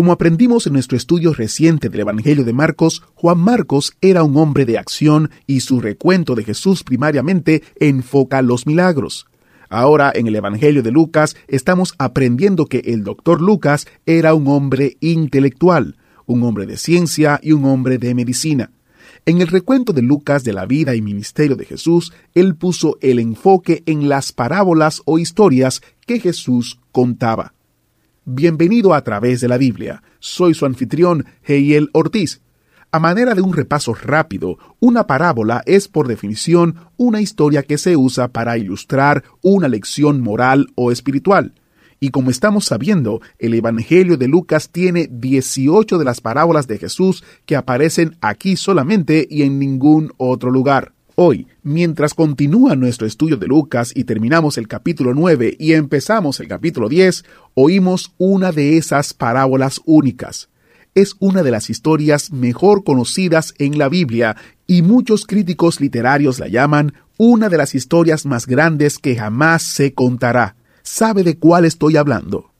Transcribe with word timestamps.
Como 0.00 0.12
aprendimos 0.12 0.66
en 0.66 0.72
nuestro 0.72 0.96
estudio 0.96 1.34
reciente 1.34 1.90
del 1.90 2.00
Evangelio 2.00 2.42
de 2.42 2.54
Marcos, 2.54 3.02
Juan 3.16 3.36
Marcos 3.36 3.92
era 4.00 4.22
un 4.22 4.34
hombre 4.38 4.64
de 4.64 4.78
acción 4.78 5.30
y 5.46 5.60
su 5.60 5.78
recuento 5.78 6.34
de 6.34 6.42
Jesús 6.42 6.84
primariamente 6.84 7.62
enfoca 7.78 8.40
los 8.40 8.66
milagros. 8.66 9.26
Ahora 9.68 10.10
en 10.14 10.26
el 10.26 10.36
Evangelio 10.36 10.82
de 10.82 10.90
Lucas 10.90 11.36
estamos 11.48 11.94
aprendiendo 11.98 12.64
que 12.64 12.78
el 12.78 13.04
doctor 13.04 13.42
Lucas 13.42 13.86
era 14.06 14.32
un 14.32 14.48
hombre 14.48 14.96
intelectual, 15.00 15.98
un 16.24 16.44
hombre 16.44 16.64
de 16.64 16.78
ciencia 16.78 17.38
y 17.42 17.52
un 17.52 17.66
hombre 17.66 17.98
de 17.98 18.14
medicina. 18.14 18.70
En 19.26 19.42
el 19.42 19.48
recuento 19.48 19.92
de 19.92 20.00
Lucas 20.00 20.44
de 20.44 20.54
la 20.54 20.64
vida 20.64 20.94
y 20.94 21.02
ministerio 21.02 21.56
de 21.56 21.66
Jesús, 21.66 22.14
él 22.34 22.54
puso 22.54 22.96
el 23.02 23.18
enfoque 23.18 23.82
en 23.84 24.08
las 24.08 24.32
parábolas 24.32 25.02
o 25.04 25.18
historias 25.18 25.82
que 26.06 26.20
Jesús 26.20 26.80
contaba. 26.90 27.52
Bienvenido 28.26 28.92
a 28.92 29.02
través 29.02 29.40
de 29.40 29.48
la 29.48 29.56
Biblia. 29.56 30.02
Soy 30.18 30.52
su 30.52 30.66
anfitrión, 30.66 31.24
Heiel 31.42 31.88
Ortiz. 31.94 32.42
A 32.92 32.98
manera 32.98 33.34
de 33.34 33.40
un 33.40 33.54
repaso 33.54 33.94
rápido, 33.94 34.58
una 34.78 35.06
parábola 35.06 35.62
es 35.64 35.88
por 35.88 36.06
definición 36.06 36.74
una 36.98 37.22
historia 37.22 37.62
que 37.62 37.78
se 37.78 37.96
usa 37.96 38.28
para 38.28 38.58
ilustrar 38.58 39.24
una 39.40 39.68
lección 39.68 40.20
moral 40.20 40.66
o 40.74 40.92
espiritual. 40.92 41.54
Y 41.98 42.10
como 42.10 42.30
estamos 42.30 42.66
sabiendo, 42.66 43.22
el 43.38 43.54
Evangelio 43.54 44.18
de 44.18 44.28
Lucas 44.28 44.68
tiene 44.68 45.08
18 45.10 45.96
de 45.96 46.04
las 46.04 46.20
parábolas 46.20 46.66
de 46.66 46.76
Jesús 46.76 47.24
que 47.46 47.56
aparecen 47.56 48.18
aquí 48.20 48.54
solamente 48.56 49.26
y 49.30 49.44
en 49.44 49.58
ningún 49.58 50.12
otro 50.18 50.50
lugar. 50.50 50.92
Hoy, 51.22 51.48
mientras 51.62 52.14
continúa 52.14 52.76
nuestro 52.76 53.06
estudio 53.06 53.36
de 53.36 53.46
Lucas 53.46 53.92
y 53.94 54.04
terminamos 54.04 54.56
el 54.56 54.66
capítulo 54.66 55.12
9 55.12 55.54
y 55.58 55.74
empezamos 55.74 56.40
el 56.40 56.48
capítulo 56.48 56.88
10, 56.88 57.26
oímos 57.52 58.14
una 58.16 58.52
de 58.52 58.78
esas 58.78 59.12
parábolas 59.12 59.82
únicas. 59.84 60.48
Es 60.94 61.16
una 61.18 61.42
de 61.42 61.50
las 61.50 61.68
historias 61.68 62.32
mejor 62.32 62.84
conocidas 62.84 63.52
en 63.58 63.76
la 63.76 63.90
Biblia 63.90 64.34
y 64.66 64.80
muchos 64.80 65.26
críticos 65.26 65.78
literarios 65.78 66.38
la 66.38 66.48
llaman 66.48 66.94
una 67.18 67.50
de 67.50 67.58
las 67.58 67.74
historias 67.74 68.24
más 68.24 68.46
grandes 68.46 68.96
que 68.96 69.14
jamás 69.14 69.62
se 69.62 69.92
contará. 69.92 70.56
¿Sabe 70.82 71.22
de 71.22 71.36
cuál 71.36 71.66
estoy 71.66 71.98
hablando? 71.98 72.50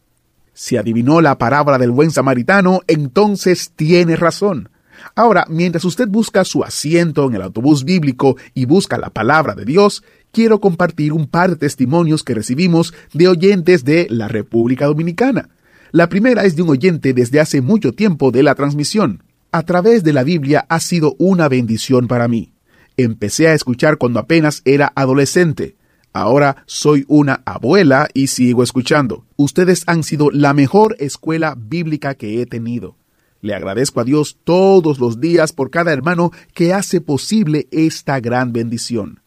Si 0.52 0.77
adivinó 0.77 1.22
la 1.22 1.39
parábola 1.39 1.78
del 1.78 1.92
buen 1.92 2.11
samaritano, 2.11 2.80
entonces 2.89 3.72
tiene 3.74 4.17
razón. 4.17 4.69
Ahora, 5.15 5.45
mientras 5.48 5.84
usted 5.84 6.09
busca 6.09 6.45
su 6.45 6.65
asiento 6.65 7.27
en 7.27 7.34
el 7.34 7.43
autobús 7.43 7.84
bíblico 7.84 8.37
y 8.55 8.65
busca 8.65 8.98
la 8.98 9.11
palabra 9.11 9.55
de 9.55 9.65
Dios, 9.65 10.03
quiero 10.33 10.61
compartir 10.61 11.12
un 11.12 11.27
par 11.27 11.51
de 11.51 11.57
testimonios 11.57 12.23
que 12.23 12.34
recibimos 12.34 12.95
de 13.12 13.29
oyentes 13.29 13.84
de 13.84 14.07
la 14.11 14.29
República 14.29 14.87
Dominicana. 14.87 15.48
La 15.92 16.09
primera 16.09 16.45
es 16.45 16.55
de 16.55 16.62
un 16.62 16.70
oyente 16.70 17.12
desde 17.12 17.41
hace 17.41 17.61
mucho 17.61 17.92
tiempo 17.92 18.31
de 18.31 18.42
la 18.42 18.55
transmisión. 18.55 19.25
A 19.53 19.65
través 19.65 20.05
de 20.05 20.12
la 20.12 20.23
Biblia 20.23 20.65
ha 20.69 20.79
sido 20.79 21.17
una 21.19 21.48
bendición 21.48 22.07
para 22.07 22.29
mí. 22.29 22.53
Empecé 22.97 23.48
a 23.48 23.55
escuchar 23.55 23.98
cuando 23.98 24.20
apenas 24.20 24.63
era 24.64 24.92
adolescente. 24.95 25.77
Ahora 26.13 26.64
soy 26.67 27.05
una 27.08 27.42
abuela 27.45 28.08
y 28.14 28.29
sigo 28.29 28.63
escuchando. 28.63 29.24
Ustedes 29.36 29.85
han 29.86 30.05
sido 30.05 30.30
la 30.30 30.55
mejor 30.55 30.97
escuela 30.98 31.57
bíblica 31.57 32.14
que 32.14 32.41
he 32.41 32.47
tenido. 32.47 32.97
Le 33.40 33.55
agradezco 33.55 34.01
a 34.01 34.05
Dios 34.05 34.39
todos 34.45 34.98
los 34.98 35.20
días 35.20 35.52
por 35.52 35.70
cada 35.70 35.92
hermano 35.92 36.30
que 36.55 36.74
hace 36.74 37.01
posible 37.01 37.68
esta 37.70 38.20
gran 38.20 38.52
bendición. 38.52 39.20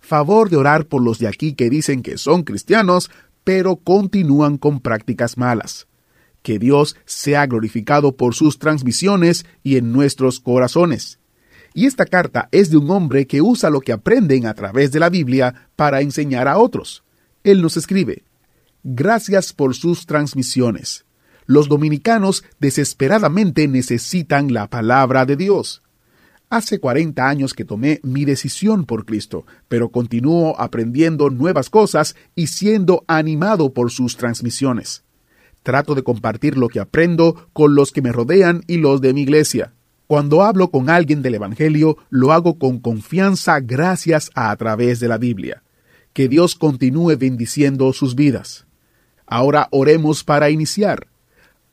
Favor 0.00 0.48
de 0.48 0.56
orar 0.56 0.86
por 0.86 1.02
los 1.02 1.18
de 1.18 1.28
aquí 1.28 1.52
que 1.52 1.68
dicen 1.68 2.02
que 2.02 2.16
son 2.16 2.42
cristianos, 2.42 3.10
pero 3.44 3.76
continúan 3.76 4.56
con 4.56 4.80
prácticas 4.80 5.36
malas. 5.36 5.88
Que 6.42 6.58
Dios 6.58 6.96
sea 7.04 7.46
glorificado 7.46 8.16
por 8.16 8.34
sus 8.34 8.58
transmisiones 8.58 9.44
y 9.62 9.76
en 9.76 9.92
nuestros 9.92 10.40
corazones. 10.40 11.18
Y 11.74 11.86
esta 11.86 12.06
carta 12.06 12.48
es 12.50 12.70
de 12.70 12.78
un 12.78 12.90
hombre 12.90 13.26
que 13.26 13.42
usa 13.42 13.68
lo 13.68 13.80
que 13.80 13.92
aprenden 13.92 14.46
a 14.46 14.54
través 14.54 14.90
de 14.90 15.00
la 15.00 15.10
Biblia 15.10 15.68
para 15.76 16.00
enseñar 16.00 16.48
a 16.48 16.58
otros. 16.58 17.04
Él 17.44 17.60
nos 17.60 17.76
escribe, 17.76 18.24
Gracias 18.82 19.52
por 19.52 19.74
sus 19.74 20.06
transmisiones 20.06 21.04
los 21.50 21.68
dominicanos 21.68 22.44
desesperadamente 22.60 23.66
necesitan 23.66 24.54
la 24.54 24.68
palabra 24.68 25.26
de 25.26 25.34
Dios. 25.34 25.82
Hace 26.48 26.78
40 26.78 27.28
años 27.28 27.54
que 27.54 27.64
tomé 27.64 27.98
mi 28.04 28.24
decisión 28.24 28.84
por 28.84 29.04
Cristo, 29.04 29.46
pero 29.66 29.88
continúo 29.88 30.54
aprendiendo 30.60 31.28
nuevas 31.28 31.68
cosas 31.68 32.14
y 32.36 32.46
siendo 32.46 33.02
animado 33.08 33.74
por 33.74 33.90
sus 33.90 34.16
transmisiones. 34.16 35.02
Trato 35.64 35.96
de 35.96 36.04
compartir 36.04 36.56
lo 36.56 36.68
que 36.68 36.78
aprendo 36.78 37.48
con 37.52 37.74
los 37.74 37.90
que 37.90 38.00
me 38.00 38.12
rodean 38.12 38.62
y 38.68 38.76
los 38.76 39.00
de 39.00 39.12
mi 39.12 39.22
iglesia. 39.22 39.72
Cuando 40.06 40.44
hablo 40.44 40.70
con 40.70 40.88
alguien 40.88 41.20
del 41.20 41.34
Evangelio, 41.34 41.96
lo 42.10 42.32
hago 42.32 42.60
con 42.60 42.78
confianza 42.78 43.58
gracias 43.58 44.30
a, 44.36 44.52
a 44.52 44.56
través 44.56 45.00
de 45.00 45.08
la 45.08 45.18
Biblia. 45.18 45.64
Que 46.12 46.28
Dios 46.28 46.54
continúe 46.54 47.16
bendiciendo 47.18 47.92
sus 47.92 48.14
vidas. 48.14 48.66
Ahora 49.26 49.66
oremos 49.72 50.22
para 50.22 50.50
iniciar. 50.50 51.09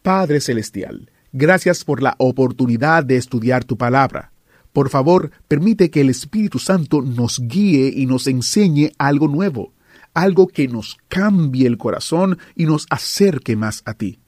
Padre 0.01 0.39
Celestial, 0.39 1.11
gracias 1.33 1.83
por 1.83 2.01
la 2.01 2.15
oportunidad 2.17 3.03
de 3.03 3.17
estudiar 3.17 3.63
tu 3.65 3.77
palabra. 3.77 4.31
Por 4.73 4.89
favor, 4.89 5.31
permite 5.47 5.89
que 5.89 6.01
el 6.01 6.09
Espíritu 6.09 6.59
Santo 6.59 7.01
nos 7.01 7.39
guíe 7.39 7.91
y 7.95 8.05
nos 8.05 8.27
enseñe 8.27 8.91
algo 8.97 9.27
nuevo, 9.27 9.73
algo 10.13 10.47
que 10.47 10.67
nos 10.67 10.97
cambie 11.07 11.67
el 11.67 11.77
corazón 11.77 12.37
y 12.55 12.65
nos 12.65 12.85
acerque 12.89 13.55
más 13.55 13.81
a 13.85 13.93
ti. 13.93 14.19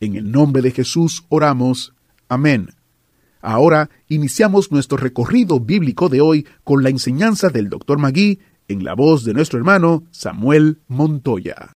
En 0.00 0.16
el 0.16 0.30
nombre 0.30 0.62
de 0.62 0.70
Jesús 0.70 1.24
oramos. 1.28 1.94
Amén. 2.28 2.70
Ahora 3.40 3.90
iniciamos 4.08 4.72
nuestro 4.72 4.96
recorrido 4.96 5.60
bíblico 5.60 6.08
de 6.08 6.22
hoy 6.22 6.46
con 6.64 6.82
la 6.82 6.88
enseñanza 6.88 7.50
del 7.50 7.68
Dr. 7.68 7.98
Magui 7.98 8.40
en 8.68 8.84
la 8.84 8.94
voz 8.94 9.24
de 9.24 9.34
nuestro 9.34 9.58
hermano 9.58 10.04
Samuel 10.10 10.78
Montoya. 10.88 11.73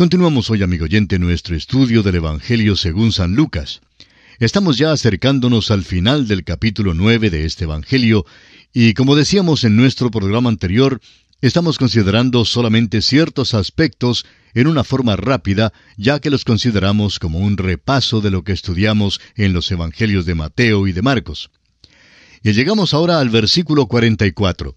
Continuamos 0.00 0.48
hoy, 0.48 0.62
amigo 0.62 0.86
oyente, 0.86 1.18
nuestro 1.18 1.54
estudio 1.54 2.02
del 2.02 2.14
Evangelio 2.14 2.74
según 2.74 3.12
San 3.12 3.34
Lucas. 3.34 3.82
Estamos 4.38 4.78
ya 4.78 4.92
acercándonos 4.92 5.70
al 5.70 5.84
final 5.84 6.26
del 6.26 6.42
capítulo 6.42 6.94
9 6.94 7.28
de 7.28 7.44
este 7.44 7.64
Evangelio, 7.64 8.24
y 8.72 8.94
como 8.94 9.14
decíamos 9.14 9.62
en 9.62 9.76
nuestro 9.76 10.10
programa 10.10 10.48
anterior, 10.48 11.02
estamos 11.42 11.76
considerando 11.76 12.46
solamente 12.46 13.02
ciertos 13.02 13.52
aspectos 13.52 14.24
en 14.54 14.68
una 14.68 14.84
forma 14.84 15.16
rápida, 15.16 15.74
ya 15.98 16.18
que 16.18 16.30
los 16.30 16.46
consideramos 16.46 17.18
como 17.18 17.38
un 17.38 17.58
repaso 17.58 18.22
de 18.22 18.30
lo 18.30 18.42
que 18.42 18.52
estudiamos 18.52 19.20
en 19.36 19.52
los 19.52 19.70
Evangelios 19.70 20.24
de 20.24 20.34
Mateo 20.34 20.86
y 20.86 20.92
de 20.92 21.02
Marcos. 21.02 21.50
Y 22.42 22.52
llegamos 22.52 22.94
ahora 22.94 23.20
al 23.20 23.28
versículo 23.28 23.84
44, 23.84 24.74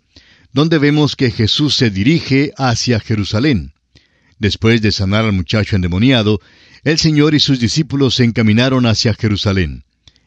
donde 0.52 0.80
vemos 0.80 1.16
que 1.16 1.32
Jesús 1.32 1.76
se 1.76 1.92
dirige 1.92 2.52
hacia 2.58 3.00
Jerusalén. 3.00 3.73
Después 4.40 4.82
de 4.82 4.92
sanar 4.92 5.26
al 5.26 5.34
muchacho 5.34 5.76
endemoniado, 5.76 6.42
el 6.84 6.98
Señor 6.98 7.34
y 7.34 7.40
sus 7.40 7.60
discípulos 7.60 8.16
se 8.16 8.24
encaminaron 8.24 8.86
hacia 8.86 9.14
Jerusalén. 9.14 9.84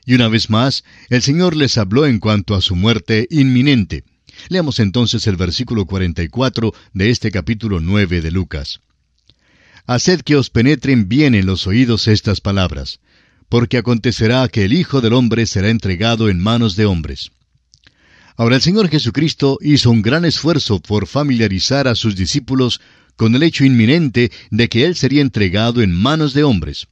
Y 0.06 0.14
una 0.14 0.28
vez 0.28 0.48
más, 0.50 0.84
el 1.10 1.20
Señor 1.22 1.56
les 1.56 1.76
habló 1.78 2.06
en 2.06 2.20
cuanto 2.20 2.54
a 2.54 2.62
su 2.62 2.76
muerte 2.76 3.26
inminente. 3.30 4.04
Leamos 4.48 4.78
entonces 4.78 5.26
el 5.26 5.36
versículo 5.36 5.84
44 5.86 6.72
de 6.94 7.10
este 7.10 7.30
capítulo 7.30 7.80
9 7.80 8.20
de 8.20 8.30
Lucas. 8.30 8.80
Haced 9.86 10.22
que 10.22 10.36
os 10.36 10.50
penetren 10.50 11.08
bien 11.08 11.34
en 11.34 11.46
los 11.46 11.66
oídos 11.66 12.08
estas 12.08 12.40
palabras, 12.40 13.00
porque 13.48 13.78
acontecerá 13.78 14.48
que 14.48 14.64
el 14.64 14.72
Hijo 14.72 15.00
del 15.00 15.12
Hombre 15.12 15.46
será 15.46 15.70
entregado 15.70 16.28
en 16.28 16.40
manos 16.40 16.76
de 16.76 16.86
hombres. 16.86 17.30
Ahora 18.36 18.56
el 18.56 18.62
Señor 18.62 18.88
Jesucristo 18.88 19.58
hizo 19.62 19.90
un 19.90 20.02
gran 20.02 20.24
esfuerzo 20.24 20.80
por 20.80 21.06
familiarizar 21.06 21.88
a 21.88 21.94
sus 21.94 22.16
discípulos 22.16 22.80
con 23.16 23.34
el 23.34 23.42
hecho 23.42 23.64
inminente 23.64 24.30
de 24.50 24.68
que 24.68 24.84
Él 24.84 24.94
sería 24.94 25.22
entregado 25.22 25.82
en 25.82 25.92
manos 25.92 26.34
de 26.34 26.44
hombres. 26.44 26.86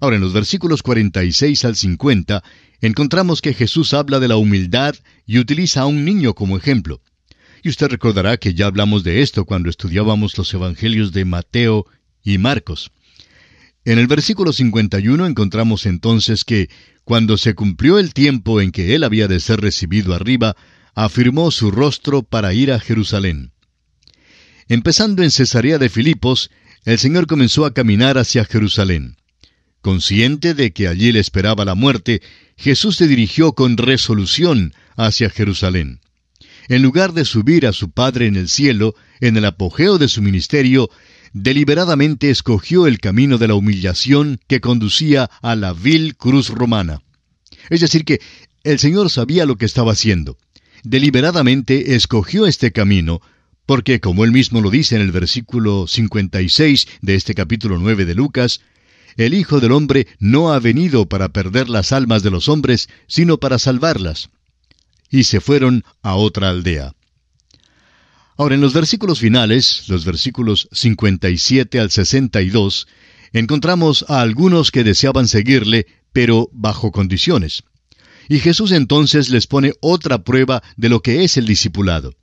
Ahora, 0.00 0.16
en 0.16 0.22
los 0.22 0.32
versículos 0.32 0.82
46 0.82 1.64
al 1.64 1.74
50, 1.74 2.44
encontramos 2.80 3.42
que 3.42 3.54
Jesús 3.54 3.94
habla 3.94 4.20
de 4.20 4.28
la 4.28 4.36
humildad 4.36 4.94
y 5.26 5.38
utiliza 5.38 5.82
a 5.82 5.86
un 5.86 6.04
niño 6.04 6.34
como 6.34 6.56
ejemplo. 6.56 7.00
Y 7.62 7.68
usted 7.68 7.88
recordará 7.88 8.36
que 8.36 8.54
ya 8.54 8.66
hablamos 8.66 9.02
de 9.02 9.22
esto 9.22 9.44
cuando 9.44 9.68
estudiábamos 9.68 10.38
los 10.38 10.54
Evangelios 10.54 11.12
de 11.12 11.24
Mateo 11.24 11.86
y 12.22 12.38
Marcos. 12.38 12.92
En 13.84 13.98
el 13.98 14.06
versículo 14.06 14.52
51 14.52 15.26
encontramos 15.26 15.86
entonces 15.86 16.44
que, 16.44 16.68
cuando 17.04 17.36
se 17.36 17.54
cumplió 17.54 17.98
el 17.98 18.12
tiempo 18.12 18.60
en 18.60 18.70
que 18.70 18.94
él 18.94 19.02
había 19.02 19.28
de 19.28 19.40
ser 19.40 19.60
recibido 19.60 20.14
arriba, 20.14 20.56
afirmó 20.94 21.50
su 21.50 21.70
rostro 21.70 22.22
para 22.22 22.52
ir 22.52 22.70
a 22.70 22.80
Jerusalén. 22.80 23.52
Empezando 24.68 25.22
en 25.22 25.30
Cesarea 25.30 25.78
de 25.78 25.88
Filipos, 25.88 26.50
el 26.84 26.98
Señor 26.98 27.26
comenzó 27.26 27.64
a 27.64 27.72
caminar 27.72 28.18
hacia 28.18 28.44
Jerusalén. 28.44 29.16
Consciente 29.80 30.52
de 30.52 30.72
que 30.72 30.88
allí 30.88 31.10
le 31.10 31.20
esperaba 31.20 31.64
la 31.64 31.74
muerte, 31.74 32.20
Jesús 32.56 32.96
se 32.96 33.06
dirigió 33.06 33.52
con 33.52 33.78
resolución 33.78 34.74
hacia 34.94 35.30
Jerusalén. 35.30 36.00
En 36.68 36.82
lugar 36.82 37.14
de 37.14 37.24
subir 37.24 37.66
a 37.66 37.72
su 37.72 37.90
Padre 37.90 38.26
en 38.26 38.36
el 38.36 38.50
cielo, 38.50 38.94
en 39.20 39.38
el 39.38 39.46
apogeo 39.46 39.96
de 39.96 40.08
su 40.08 40.20
ministerio, 40.20 40.90
deliberadamente 41.32 42.28
escogió 42.28 42.86
el 42.86 42.98
camino 42.98 43.38
de 43.38 43.48
la 43.48 43.54
humillación 43.54 44.38
que 44.48 44.60
conducía 44.60 45.30
a 45.40 45.56
la 45.56 45.72
vil 45.72 46.14
cruz 46.16 46.50
romana. 46.50 47.00
Es 47.70 47.80
decir, 47.80 48.04
que 48.04 48.20
el 48.64 48.78
Señor 48.78 49.08
sabía 49.08 49.46
lo 49.46 49.56
que 49.56 49.64
estaba 49.64 49.92
haciendo. 49.92 50.36
Deliberadamente 50.82 51.94
escogió 51.94 52.46
este 52.46 52.70
camino, 52.70 53.22
porque 53.68 54.00
como 54.00 54.24
él 54.24 54.32
mismo 54.32 54.62
lo 54.62 54.70
dice 54.70 54.96
en 54.96 55.02
el 55.02 55.12
versículo 55.12 55.86
56 55.86 56.88
de 57.02 57.14
este 57.16 57.34
capítulo 57.34 57.76
9 57.76 58.06
de 58.06 58.14
Lucas, 58.14 58.62
el 59.18 59.34
Hijo 59.34 59.60
del 59.60 59.72
Hombre 59.72 60.06
no 60.18 60.54
ha 60.54 60.58
venido 60.58 61.06
para 61.06 61.28
perder 61.34 61.68
las 61.68 61.92
almas 61.92 62.22
de 62.22 62.30
los 62.30 62.48
hombres, 62.48 62.88
sino 63.08 63.36
para 63.36 63.58
salvarlas. 63.58 64.30
Y 65.10 65.24
se 65.24 65.42
fueron 65.42 65.84
a 66.00 66.14
otra 66.14 66.48
aldea. 66.48 66.94
Ahora, 68.38 68.54
en 68.54 68.62
los 68.62 68.72
versículos 68.72 69.18
finales, 69.18 69.86
los 69.88 70.06
versículos 70.06 70.70
57 70.72 71.78
al 71.78 71.90
62, 71.90 72.88
encontramos 73.34 74.06
a 74.08 74.22
algunos 74.22 74.70
que 74.70 74.82
deseaban 74.82 75.28
seguirle, 75.28 75.86
pero 76.14 76.48
bajo 76.54 76.90
condiciones. 76.90 77.64
Y 78.30 78.38
Jesús 78.38 78.72
entonces 78.72 79.28
les 79.28 79.46
pone 79.46 79.74
otra 79.82 80.24
prueba 80.24 80.62
de 80.78 80.88
lo 80.88 81.02
que 81.02 81.22
es 81.22 81.36
el 81.36 81.44
discipulado. 81.44 82.14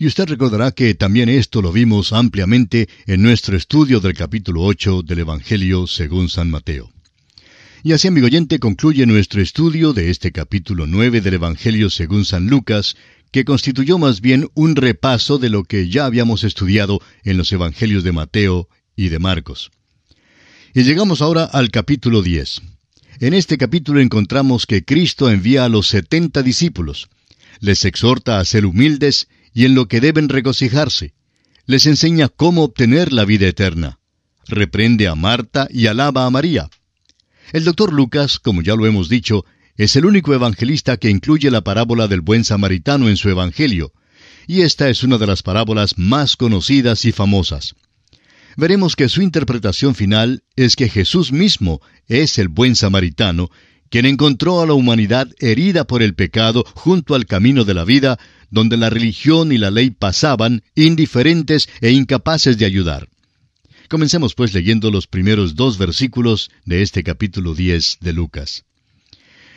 Y 0.00 0.06
usted 0.06 0.28
recordará 0.28 0.70
que 0.70 0.94
también 0.94 1.28
esto 1.28 1.60
lo 1.60 1.72
vimos 1.72 2.12
ampliamente 2.12 2.88
en 3.06 3.20
nuestro 3.20 3.56
estudio 3.56 3.98
del 3.98 4.14
capítulo 4.14 4.62
8 4.62 5.02
del 5.02 5.20
Evangelio 5.20 5.88
según 5.88 6.28
San 6.28 6.50
Mateo. 6.50 6.92
Y 7.82 7.92
así, 7.92 8.06
amigo 8.06 8.26
oyente, 8.26 8.60
concluye 8.60 9.06
nuestro 9.06 9.42
estudio 9.42 9.92
de 9.92 10.10
este 10.10 10.30
capítulo 10.30 10.86
9 10.86 11.20
del 11.20 11.34
Evangelio 11.34 11.90
según 11.90 12.24
San 12.24 12.46
Lucas, 12.46 12.96
que 13.32 13.44
constituyó 13.44 13.98
más 13.98 14.20
bien 14.20 14.48
un 14.54 14.76
repaso 14.76 15.38
de 15.38 15.50
lo 15.50 15.64
que 15.64 15.88
ya 15.88 16.04
habíamos 16.04 16.44
estudiado 16.44 17.00
en 17.24 17.36
los 17.36 17.52
Evangelios 17.52 18.04
de 18.04 18.12
Mateo 18.12 18.68
y 18.94 19.08
de 19.08 19.18
Marcos. 19.18 19.72
Y 20.74 20.84
llegamos 20.84 21.22
ahora 21.22 21.44
al 21.44 21.70
capítulo 21.70 22.22
10. 22.22 22.62
En 23.18 23.34
este 23.34 23.58
capítulo 23.58 24.00
encontramos 24.00 24.64
que 24.66 24.84
Cristo 24.84 25.28
envía 25.28 25.64
a 25.64 25.68
los 25.68 25.88
setenta 25.88 26.44
discípulos. 26.44 27.08
Les 27.58 27.84
exhorta 27.84 28.38
a 28.38 28.44
ser 28.44 28.64
humildes 28.64 29.26
y 29.58 29.64
en 29.64 29.74
lo 29.74 29.88
que 29.88 30.00
deben 30.00 30.28
regocijarse. 30.28 31.14
Les 31.66 31.86
enseña 31.86 32.28
cómo 32.28 32.62
obtener 32.62 33.12
la 33.12 33.24
vida 33.24 33.48
eterna. 33.48 33.98
Reprende 34.46 35.08
a 35.08 35.16
Marta 35.16 35.66
y 35.68 35.88
alaba 35.88 36.26
a 36.26 36.30
María. 36.30 36.70
El 37.52 37.64
doctor 37.64 37.92
Lucas, 37.92 38.38
como 38.38 38.62
ya 38.62 38.76
lo 38.76 38.86
hemos 38.86 39.08
dicho, 39.08 39.44
es 39.76 39.96
el 39.96 40.06
único 40.06 40.32
evangelista 40.32 40.96
que 40.96 41.10
incluye 41.10 41.50
la 41.50 41.62
parábola 41.62 42.06
del 42.06 42.20
buen 42.20 42.44
samaritano 42.44 43.08
en 43.08 43.16
su 43.16 43.30
evangelio, 43.30 43.92
y 44.46 44.60
esta 44.60 44.90
es 44.90 45.02
una 45.02 45.18
de 45.18 45.26
las 45.26 45.42
parábolas 45.42 45.98
más 45.98 46.36
conocidas 46.36 47.04
y 47.04 47.10
famosas. 47.10 47.74
Veremos 48.56 48.94
que 48.94 49.08
su 49.08 49.22
interpretación 49.22 49.96
final 49.96 50.44
es 50.54 50.76
que 50.76 50.88
Jesús 50.88 51.32
mismo 51.32 51.80
es 52.06 52.38
el 52.38 52.46
buen 52.46 52.76
samaritano, 52.76 53.50
quien 53.90 54.06
encontró 54.06 54.60
a 54.60 54.66
la 54.66 54.74
humanidad 54.74 55.28
herida 55.38 55.84
por 55.84 56.02
el 56.02 56.14
pecado 56.14 56.64
junto 56.74 57.14
al 57.14 57.26
camino 57.26 57.64
de 57.64 57.74
la 57.74 57.84
vida, 57.84 58.18
donde 58.50 58.76
la 58.76 58.90
religión 58.90 59.52
y 59.52 59.58
la 59.58 59.70
ley 59.70 59.90
pasaban, 59.90 60.62
indiferentes 60.74 61.68
e 61.80 61.90
incapaces 61.90 62.58
de 62.58 62.66
ayudar. 62.66 63.08
Comencemos 63.88 64.34
pues 64.34 64.52
leyendo 64.52 64.90
los 64.90 65.06
primeros 65.06 65.54
dos 65.54 65.78
versículos 65.78 66.50
de 66.64 66.82
este 66.82 67.02
capítulo 67.02 67.54
10 67.54 67.98
de 68.00 68.12
Lucas. 68.12 68.64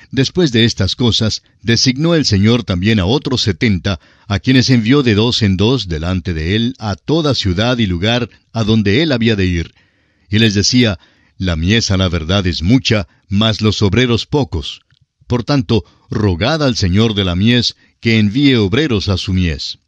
Después 0.09 0.51
de 0.51 0.65
estas 0.65 0.97
cosas, 0.97 1.41
designó 1.61 2.15
el 2.15 2.25
Señor 2.25 2.63
también 2.63 2.99
a 2.99 3.05
otros 3.05 3.41
setenta, 3.41 3.99
a 4.27 4.39
quienes 4.39 4.69
envió 4.69 5.03
de 5.03 5.15
dos 5.15 5.41
en 5.41 5.55
dos 5.55 5.87
delante 5.87 6.33
de 6.33 6.55
él 6.55 6.75
a 6.79 6.95
toda 6.95 7.33
ciudad 7.33 7.77
y 7.77 7.87
lugar 7.87 8.29
a 8.51 8.65
donde 8.65 9.03
él 9.03 9.13
había 9.13 9.37
de 9.37 9.45
ir. 9.45 9.73
Y 10.29 10.39
les 10.39 10.53
decía, 10.53 10.99
La 11.41 11.55
mies 11.55 11.89
a 11.89 11.97
la 11.97 12.07
verdad 12.07 12.45
es 12.45 12.61
mucha, 12.61 13.07
mas 13.27 13.61
los 13.61 13.81
obreros 13.81 14.27
pocos. 14.27 14.81
Por 15.25 15.43
tanto, 15.43 15.83
rogad 16.11 16.61
al 16.61 16.75
Señor 16.75 17.15
de 17.15 17.23
la 17.23 17.35
mies 17.35 17.75
que 17.99 18.19
envíe 18.19 18.53
obreros 18.57 19.09
a 19.09 19.17
su 19.17 19.33
mies. 19.33 19.79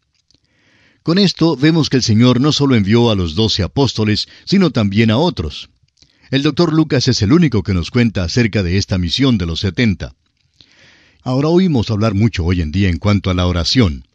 Con 1.04 1.20
esto 1.20 1.56
vemos 1.56 1.92
que 1.92 1.98
el 1.98 2.02
Señor 2.02 2.42
no 2.42 2.52
solo 2.54 2.76
envió 2.76 3.12
a 3.12 3.16
los 3.16 3.36
doce 3.36 3.62
apóstoles, 3.62 4.28
sino 4.46 4.72
también 4.72 5.12
a 5.12 5.20
otros. 5.20 5.70
El 6.32 6.42
doctor 6.42 6.74
Lucas 6.74 7.08
es 7.08 7.22
el 7.22 7.32
único 7.32 7.62
que 7.62 7.76
nos 7.76 7.92
cuenta 7.92 8.24
acerca 8.24 8.64
de 8.64 8.80
esta 8.80 8.98
misión 8.98 9.38
de 9.38 9.46
los 9.46 9.60
setenta. 9.60 10.16
Ahora 11.22 11.50
oímos 11.50 11.92
hablar 11.92 12.16
mucho 12.16 12.46
hoy 12.46 12.62
en 12.62 12.72
día 12.72 12.90
en 12.90 12.98
cuanto 12.98 13.30
a 13.30 13.36
la 13.36 13.46
oración. 13.46 14.08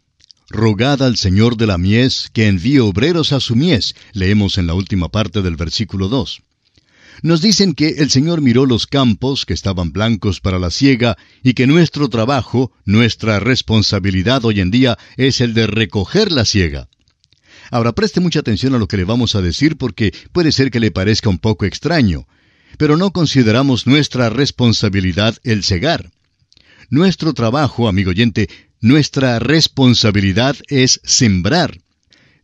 Rogad 0.50 1.05
al 1.05 1.17
Señor 1.17 1.56
de 1.56 1.69
la 1.69 1.79
mies 1.79 2.31
que 2.32 2.49
envíe 2.49 2.81
obreros 2.81 3.31
a 3.32 3.38
su 3.38 3.55
mies, 3.55 3.94
leemos 4.12 4.58
en 4.58 4.67
la 4.67 4.75
última 4.75 5.08
parte 5.08 5.40
del 5.40 5.55
versículo 5.55 6.08
2. 6.08 6.43
Nos 7.23 7.43
dicen 7.43 7.73
que 7.73 7.88
el 7.99 8.11
Señor 8.11 8.41
miró 8.41 8.65
los 8.65 8.87
campos 8.87 9.44
que 9.44 9.55
estaban 9.55 9.93
blancos 9.93 10.41
para 10.41 10.59
la 10.59 10.70
siega 10.70 11.17
y 11.43 11.55
que 11.55 11.67
nuestro 11.67 12.09
trabajo, 12.09 12.73
nuestra 12.85 13.41
responsabilidad 13.41 14.44
hoy 14.44 14.61
en 14.61 14.70
día 14.70 14.97
es 15.17 15.41
el 15.41 15.53
de 15.53 15.67
recoger 15.67 16.31
la 16.31 16.44
siega. 16.44 16.88
Ahora 17.70 17.93
preste 17.93 18.20
mucha 18.20 18.41
atención 18.41 18.75
a 18.75 18.79
lo 18.79 18.87
que 18.87 18.97
le 18.97 19.05
vamos 19.05 19.35
a 19.35 19.43
decir 19.43 19.76
porque 19.76 20.15
puede 20.32 20.53
ser 20.53 20.70
que 20.70 20.81
le 20.81 20.93
parezca 20.93 21.29
un 21.29 21.38
poco 21.38 21.65
extraño, 21.65 22.26
pero 22.79 22.97
no 22.97 23.11
consideramos 23.12 23.87
nuestra 23.87 24.31
responsabilidad 24.31 25.37
el 25.43 25.64
cegar. 25.64 26.11
Nuestro 26.88 27.35
trabajo, 27.35 27.88
amigo 27.88 28.11
oyente, 28.11 28.49
nuestra 28.81 29.41
responsabilidad 29.41 30.56
es 30.69 31.00
sembrar. 31.03 31.79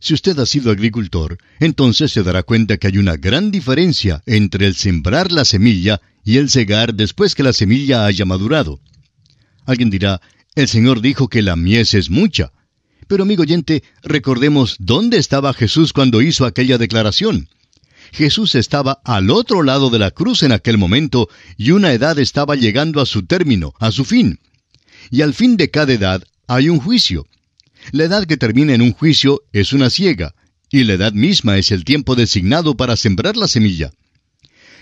Si 0.05 0.13
usted 0.13 0.37
ha 0.37 0.45
sido 0.45 0.69
agricultor, 0.69 1.39
entonces 1.59 2.11
se 2.11 2.21
dará 2.21 2.43
cuenta 2.43 2.77
que 2.77 2.85
hay 2.85 2.99
una 2.99 3.15
gran 3.15 3.49
diferencia 3.49 4.21
entre 4.27 4.67
el 4.67 4.75
sembrar 4.75 5.31
la 5.31 5.45
semilla 5.45 5.99
y 6.23 6.37
el 6.37 6.51
cegar 6.51 6.93
después 6.93 7.33
que 7.33 7.41
la 7.41 7.53
semilla 7.53 8.05
haya 8.05 8.23
madurado. 8.23 8.79
Alguien 9.65 9.89
dirá, 9.89 10.21
el 10.53 10.67
Señor 10.67 11.01
dijo 11.01 11.27
que 11.27 11.41
la 11.41 11.55
mies 11.55 11.95
es 11.95 12.11
mucha. 12.11 12.51
Pero 13.07 13.23
amigo 13.23 13.41
oyente, 13.41 13.81
recordemos 14.03 14.75
dónde 14.77 15.17
estaba 15.17 15.55
Jesús 15.55 15.91
cuando 15.91 16.21
hizo 16.21 16.45
aquella 16.45 16.77
declaración. 16.77 17.49
Jesús 18.11 18.53
estaba 18.53 19.01
al 19.05 19.31
otro 19.31 19.63
lado 19.63 19.89
de 19.89 19.97
la 19.97 20.11
cruz 20.11 20.43
en 20.43 20.51
aquel 20.51 20.77
momento 20.77 21.29
y 21.57 21.71
una 21.71 21.93
edad 21.93 22.19
estaba 22.19 22.55
llegando 22.55 23.01
a 23.01 23.07
su 23.07 23.25
término, 23.25 23.73
a 23.79 23.91
su 23.91 24.05
fin. 24.05 24.39
Y 25.09 25.23
al 25.23 25.33
fin 25.33 25.57
de 25.57 25.71
cada 25.71 25.93
edad 25.93 26.23
hay 26.45 26.69
un 26.69 26.79
juicio. 26.79 27.25
La 27.91 28.05
edad 28.05 28.25
que 28.25 28.37
termina 28.37 28.73
en 28.73 28.81
un 28.81 28.93
juicio 28.93 29.43
es 29.53 29.73
una 29.73 29.89
ciega, 29.89 30.33
y 30.71 30.83
la 30.83 30.93
edad 30.93 31.13
misma 31.13 31.57
es 31.57 31.71
el 31.71 31.83
tiempo 31.83 32.15
designado 32.15 32.75
para 32.75 32.95
sembrar 32.95 33.37
la 33.37 33.47
semilla. 33.47 33.91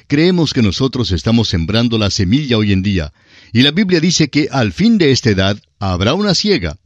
Creemos 0.07 0.53
que 0.53 0.61
nosotros 0.61 1.11
estamos 1.11 1.49
sembrando 1.49 1.97
la 1.97 2.09
semilla 2.09 2.57
hoy 2.57 2.71
en 2.71 2.81
día, 2.81 3.13
y 3.51 3.61
la 3.61 3.71
Biblia 3.71 3.99
dice 3.99 4.29
que 4.29 4.47
al 4.51 4.73
fin 4.73 4.97
de 4.97 5.11
esta 5.11 5.29
edad 5.29 5.61
habrá 5.79 6.13
una 6.13 6.35
ciega. 6.35 6.77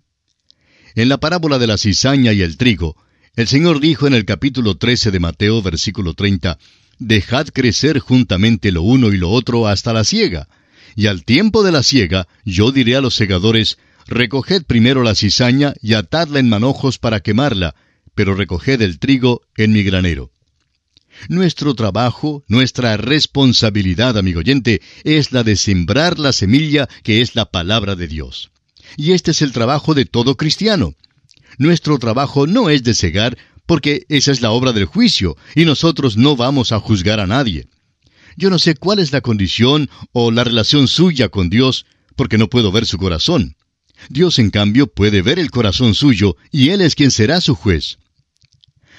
En 0.96 1.10
la 1.10 1.18
parábola 1.18 1.60
de 1.60 1.68
la 1.68 1.78
cizaña 1.78 2.34
y 2.34 2.42
el 2.42 2.58
trigo, 2.58 2.96
el 3.36 3.48
Señor 3.48 3.80
dijo 3.80 4.08
en 4.08 4.16
el 4.16 4.26
capítulo 4.26 4.78
13 4.78 5.12
de 5.12 5.20
Mateo, 5.20 5.62
versículo 5.62 6.16
30, 6.16 6.58
Dejad 7.00 7.48
crecer 7.50 8.00
juntamente 8.00 8.72
lo 8.72 8.82
uno 8.82 9.14
y 9.14 9.18
lo 9.18 9.30
otro 9.30 9.68
hasta 9.68 9.94
la 9.94 10.04
siega. 10.04 10.48
Y 10.96 11.06
al 11.06 11.24
tiempo 11.24 11.64
de 11.64 11.72
la 11.72 11.84
siega, 11.84 12.28
yo 12.44 12.72
diré 12.72 12.96
a 12.96 13.02
los 13.02 13.14
segadores, 13.14 13.78
Recoged 14.08 14.64
primero 14.64 15.04
la 15.04 15.16
cizaña 15.16 15.74
y 15.82 15.94
atadla 15.94 16.40
en 16.40 16.48
manojos 16.48 16.98
para 16.98 17.20
quemarla, 17.20 17.76
pero 18.16 18.36
recoged 18.36 18.82
el 18.82 19.00
trigo 19.00 19.42
en 19.58 19.74
mi 19.74 19.84
granero. 19.84 20.32
Nuestro 21.28 21.76
trabajo, 21.76 22.44
nuestra 22.48 22.96
responsabilidad, 22.96 24.18
amigo 24.18 24.40
oyente, 24.40 24.82
es 25.04 25.34
la 25.34 25.44
de 25.44 25.56
sembrar 25.56 26.20
la 26.20 26.32
semilla 26.32 26.88
que 27.04 27.22
es 27.22 27.36
la 27.36 27.46
palabra 27.46 27.96
de 27.96 28.08
Dios. 28.08 28.52
Y 28.96 29.12
este 29.12 29.32
es 29.32 29.42
el 29.42 29.52
trabajo 29.52 29.94
de 29.94 30.06
todo 30.06 30.38
cristiano. 30.38 30.94
Nuestro 31.58 32.00
trabajo 32.00 32.48
no 32.48 32.70
es 32.70 32.84
de 32.84 32.94
cegar, 32.94 33.38
porque 33.66 34.06
esa 34.08 34.32
es 34.32 34.42
la 34.42 34.52
obra 34.52 34.72
del 34.72 34.86
juicio, 34.86 35.36
y 35.54 35.66
nosotros 35.66 36.16
no 36.16 36.38
vamos 36.38 36.72
a 36.72 36.80
juzgar 36.80 37.20
a 37.20 37.28
nadie. 37.28 37.68
Yo 38.38 38.50
no 38.50 38.60
sé 38.60 38.76
cuál 38.76 39.00
es 39.00 39.12
la 39.12 39.22
condición 39.22 39.90
o 40.14 40.32
la 40.32 40.46
relación 40.46 40.88
suya 40.88 41.28
con 41.28 41.50
Dios, 41.50 41.86
porque 42.16 42.38
no 42.38 42.48
puedo 42.48 42.72
ver 42.72 42.86
su 42.86 42.98
corazón. 42.98 43.57
Dios, 44.10 44.40
en 44.40 44.50
cambio, 44.50 44.88
puede 44.88 45.22
ver 45.22 45.40
el 45.40 45.52
corazón 45.52 45.96
suyo, 45.96 46.38
y 46.52 46.70
Él 46.70 46.82
es 46.82 46.96
quien 46.96 47.12
será 47.12 47.42
su 47.42 47.56
juez. 47.56 47.98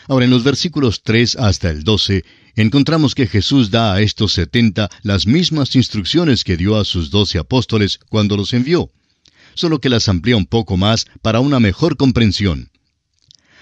Ahora, 0.09 0.25
en 0.25 0.31
los 0.31 0.43
versículos 0.43 1.02
3 1.02 1.37
hasta 1.37 1.71
el 1.71 1.85
12, 1.85 2.25
encontramos 2.57 3.14
que 3.14 3.26
Jesús 3.26 3.71
da 3.71 3.95
a 3.95 4.00
estos 4.00 4.33
setenta 4.33 4.88
las 5.02 5.26
mismas 5.26 5.76
instrucciones 5.76 6.45
que 6.45 6.57
dio 6.57 6.78
a 6.78 6.85
sus 6.85 7.11
doce 7.11 7.38
apóstoles 7.38 8.00
cuando 8.09 8.37
los 8.37 8.55
envió, 8.55 8.90
solo 9.55 9.81
que 9.81 9.90
las 9.90 10.09
amplía 10.09 10.37
un 10.37 10.47
poco 10.47 10.76
más 10.76 11.07
para 11.21 11.40
una 11.40 11.61
mejor 11.61 11.97
comprensión. 11.97 12.71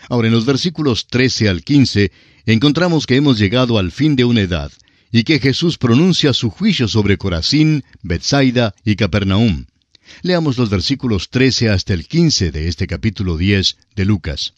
Ahora, 0.09 0.29
en 0.29 0.35
los 0.35 0.45
versículos 0.45 1.09
13 1.09 1.49
al 1.49 1.65
15, 1.65 2.13
encontramos 2.47 3.07
que 3.07 3.17
hemos 3.17 3.39
llegado 3.39 3.79
al 3.79 3.91
fin 3.91 4.15
de 4.15 4.25
una 4.25 4.43
edad, 4.43 4.71
y 5.11 5.25
que 5.25 5.41
Jesús 5.41 5.79
pronuncia 5.79 6.33
su 6.33 6.51
juicio 6.51 6.87
sobre 6.87 7.19
Corazín, 7.19 7.85
Bethsaida 8.03 8.75
y 8.85 8.97
Capernaum. 8.97 9.67
Leamos 10.23 10.57
los 10.59 10.71
versículos 10.71 11.31
13 11.31 11.71
hasta 11.71 11.95
el 11.95 12.07
15 12.07 12.51
de 12.51 12.69
este 12.69 12.87
capítulo 12.87 13.37
10 13.37 13.77
de 13.95 14.05
Lucas. 14.05 14.55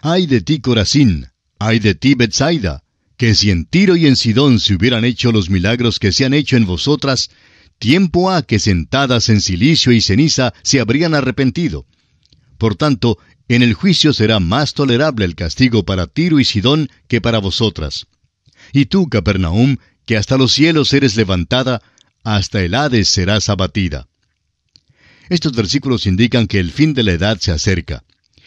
Ay 0.00 0.26
de 0.26 0.40
ti, 0.40 0.60
Corazín, 0.60 1.28
ay 1.58 1.78
de 1.78 1.94
ti, 1.94 2.14
Bethsaida, 2.14 2.82
que 3.16 3.34
si 3.34 3.50
en 3.50 3.64
Tiro 3.64 3.96
y 3.96 4.06
en 4.06 4.16
Sidón 4.16 4.60
se 4.60 4.74
hubieran 4.74 5.04
hecho 5.04 5.32
los 5.32 5.50
milagros 5.50 5.98
que 5.98 6.12
se 6.12 6.24
han 6.24 6.34
hecho 6.34 6.56
en 6.56 6.66
vosotras, 6.66 7.30
tiempo 7.78 8.30
ha 8.30 8.42
que 8.42 8.58
sentadas 8.58 9.28
en 9.28 9.40
silicio 9.40 9.92
y 9.92 10.00
ceniza 10.00 10.52
se 10.62 10.80
habrían 10.80 11.14
arrepentido. 11.14 11.86
Por 12.58 12.76
tanto, 12.76 13.18
en 13.48 13.62
el 13.62 13.74
juicio 13.74 14.12
será 14.12 14.40
más 14.40 14.74
tolerable 14.74 15.24
el 15.24 15.34
castigo 15.34 15.84
para 15.84 16.06
Tiro 16.06 16.40
y 16.40 16.44
Sidón 16.44 16.88
que 17.08 17.20
para 17.20 17.38
vosotras. 17.38 18.06
Y 18.72 18.86
tú, 18.86 19.08
Capernaum, 19.08 19.76
que 20.06 20.16
hasta 20.16 20.36
los 20.36 20.52
cielos 20.52 20.92
eres 20.92 21.16
levantada, 21.16 21.82
hasta 22.22 22.62
el 22.62 22.74
Hades 22.74 23.08
serás 23.08 23.48
abatida. 23.48 24.06
Estos 25.28 25.52
versículos 25.52 26.06
indican 26.06 26.46
que 26.46 26.60
el 26.60 26.70
fin 26.70 26.94
de 26.94 27.02
la 27.02 27.12
edad 27.12 27.38
se 27.40 27.52
acerca. 27.52 28.04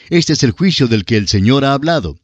Este 0.09 0.33
es 0.33 0.43
el 0.43 0.51
juicio 0.51 0.87
del 0.87 1.05
que 1.05 1.17
el 1.17 1.27
Señor 1.27 1.65
ha 1.65 1.73
hablado. 1.73 2.17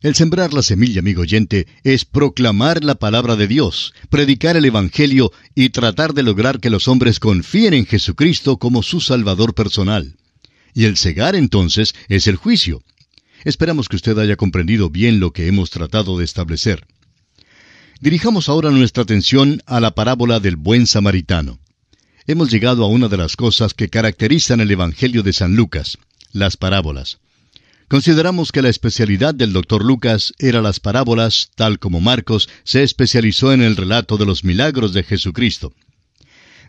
El 0.00 0.14
sembrar 0.14 0.54
la 0.54 0.62
semilla, 0.62 1.00
amigo 1.00 1.22
oyente, 1.22 1.66
es 1.82 2.04
proclamar 2.04 2.84
la 2.84 2.94
palabra 2.94 3.34
de 3.34 3.48
Dios, 3.48 3.92
predicar 4.10 4.56
el 4.56 4.64
Evangelio 4.64 5.32
y 5.56 5.70
tratar 5.70 6.14
de 6.14 6.22
lograr 6.22 6.60
que 6.60 6.70
los 6.70 6.86
hombres 6.86 7.18
confíen 7.18 7.74
en 7.74 7.84
Jesucristo 7.84 8.58
como 8.58 8.84
su 8.84 9.00
Salvador 9.00 9.54
personal. 9.54 10.16
Y 10.72 10.84
el 10.84 10.96
cegar 10.96 11.34
entonces 11.34 11.96
es 12.08 12.28
el 12.28 12.36
juicio. 12.36 12.82
Esperamos 13.44 13.88
que 13.88 13.96
usted 13.96 14.16
haya 14.18 14.36
comprendido 14.36 14.88
bien 14.88 15.18
lo 15.18 15.32
que 15.32 15.48
hemos 15.48 15.70
tratado 15.70 16.16
de 16.16 16.24
establecer. 16.24 16.86
Dirijamos 18.00 18.48
ahora 18.48 18.70
nuestra 18.70 19.02
atención 19.02 19.60
a 19.66 19.80
la 19.80 19.96
parábola 19.96 20.38
del 20.38 20.54
buen 20.54 20.86
samaritano. 20.86 21.58
Hemos 22.30 22.50
llegado 22.50 22.84
a 22.84 22.88
una 22.88 23.08
de 23.08 23.16
las 23.16 23.36
cosas 23.36 23.72
que 23.72 23.88
caracterizan 23.88 24.60
el 24.60 24.70
Evangelio 24.70 25.22
de 25.22 25.32
San 25.32 25.56
Lucas, 25.56 25.96
las 26.30 26.58
parábolas. 26.58 27.20
Consideramos 27.88 28.52
que 28.52 28.60
la 28.60 28.68
especialidad 28.68 29.34
del 29.34 29.54
doctor 29.54 29.82
Lucas 29.82 30.34
era 30.38 30.60
las 30.60 30.78
parábolas, 30.78 31.48
tal 31.54 31.78
como 31.78 32.02
Marcos 32.02 32.50
se 32.64 32.82
especializó 32.82 33.54
en 33.54 33.62
el 33.62 33.76
relato 33.76 34.18
de 34.18 34.26
los 34.26 34.44
milagros 34.44 34.92
de 34.92 35.04
Jesucristo. 35.04 35.72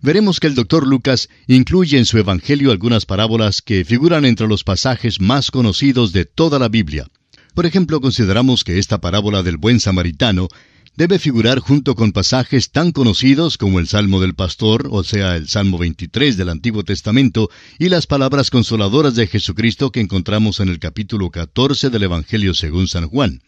Veremos 0.02 0.40
que 0.40 0.48
el 0.48 0.56
doctor 0.56 0.88
Lucas 0.88 1.28
incluye 1.46 1.98
en 1.98 2.06
su 2.06 2.18
Evangelio 2.18 2.72
algunas 2.72 3.06
parábolas 3.06 3.62
que 3.62 3.84
figuran 3.84 4.24
entre 4.24 4.48
los 4.48 4.64
pasajes 4.64 5.20
más 5.20 5.52
conocidos 5.52 6.14
de 6.14 6.24
toda 6.24 6.58
la 6.58 6.70
Biblia. 6.70 7.08
Por 7.54 7.66
ejemplo, 7.66 8.00
consideramos 8.00 8.64
que 8.64 8.80
esta 8.80 9.02
parábola 9.02 9.44
del 9.44 9.58
buen 9.58 9.82
samaritano 9.82 10.48
debe 10.96 11.20
figurar 11.20 11.60
junto 11.60 11.96
con 11.96 12.12
pasajes 12.12 12.72
tan 12.72 12.92
conocidos 12.92 13.58
como 13.58 13.80
el 13.80 13.88
Salmo 13.88 14.20
del 14.20 14.36
Pastor, 14.36 14.88
o 14.92 15.04
sea, 15.04 15.36
el 15.36 15.48
Salmo 15.48 15.78
23 15.78 16.38
del 16.38 16.50
Antiguo 16.50 16.84
Testamento, 16.84 17.50
y 17.78 17.90
las 17.90 18.08
palabras 18.08 18.50
consoladoras 18.50 19.16
de 19.16 19.28
Jesucristo 19.28 19.92
que 19.92 20.02
encontramos 20.02 20.60
en 20.60 20.70
el 20.70 20.80
capítulo 20.80 21.30
14 21.30 21.90
del 21.90 22.04
Evangelio 22.04 22.54
según 22.54 22.88
San 22.88 23.08
Juan. 23.08 23.42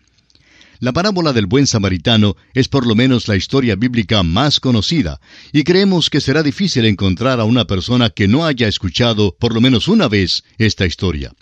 La 0.79 0.93
parábola 0.93 1.31
del 1.31 1.45
buen 1.45 1.67
samaritano 1.67 2.35
es 2.55 2.67
por 2.67 2.87
lo 2.87 2.95
menos 2.95 3.27
la 3.27 3.35
historia 3.35 3.75
bíblica 3.75 4.23
más 4.23 4.59
conocida, 4.59 5.21
y 5.53 5.63
creemos 5.63 6.09
que 6.09 6.21
será 6.21 6.41
difícil 6.41 6.85
encontrar 6.85 7.39
a 7.39 7.43
una 7.43 7.65
persona 7.65 8.09
que 8.09 8.27
no 8.27 8.45
haya 8.45 8.67
escuchado 8.67 9.35
por 9.39 9.53
lo 9.53 9.61
menos 9.61 9.87
una 9.87 10.07
vez 10.07 10.43
esta 10.57 10.87
historia. 10.87 11.33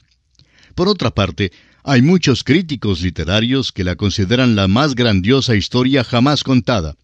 Por 0.75 0.89
otra 0.89 1.11
parte, 1.11 1.51
hay 1.83 2.01
muchos 2.01 2.43
críticos 2.43 3.01
literarios 3.01 3.71
que 3.71 3.83
la 3.83 3.95
consideran 3.95 4.55
la 4.55 4.67
más 4.67 4.95
grandiosa 4.95 5.55
historia 5.55 6.03
jamás 6.03 6.43
contada. 6.43 6.95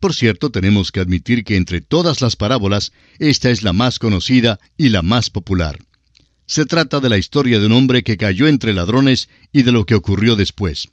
Por 0.00 0.14
cierto, 0.14 0.50
tenemos 0.50 0.92
que 0.92 1.00
admitir 1.00 1.44
que 1.44 1.56
entre 1.56 1.80
todas 1.80 2.20
las 2.20 2.36
parábolas, 2.36 2.92
esta 3.18 3.50
es 3.50 3.62
la 3.62 3.72
más 3.72 3.98
conocida 3.98 4.60
y 4.76 4.90
la 4.90 5.02
más 5.02 5.30
popular. 5.30 5.78
Se 6.46 6.66
trata 6.66 7.00
de 7.00 7.08
la 7.08 7.16
historia 7.16 7.58
de 7.58 7.66
un 7.66 7.72
hombre 7.72 8.02
que 8.02 8.18
cayó 8.18 8.46
entre 8.46 8.74
ladrones 8.74 9.28
y 9.52 9.62
de 9.62 9.72
lo 9.72 9.86
que 9.86 9.94
ocurrió 9.94 10.36
después. 10.36 10.88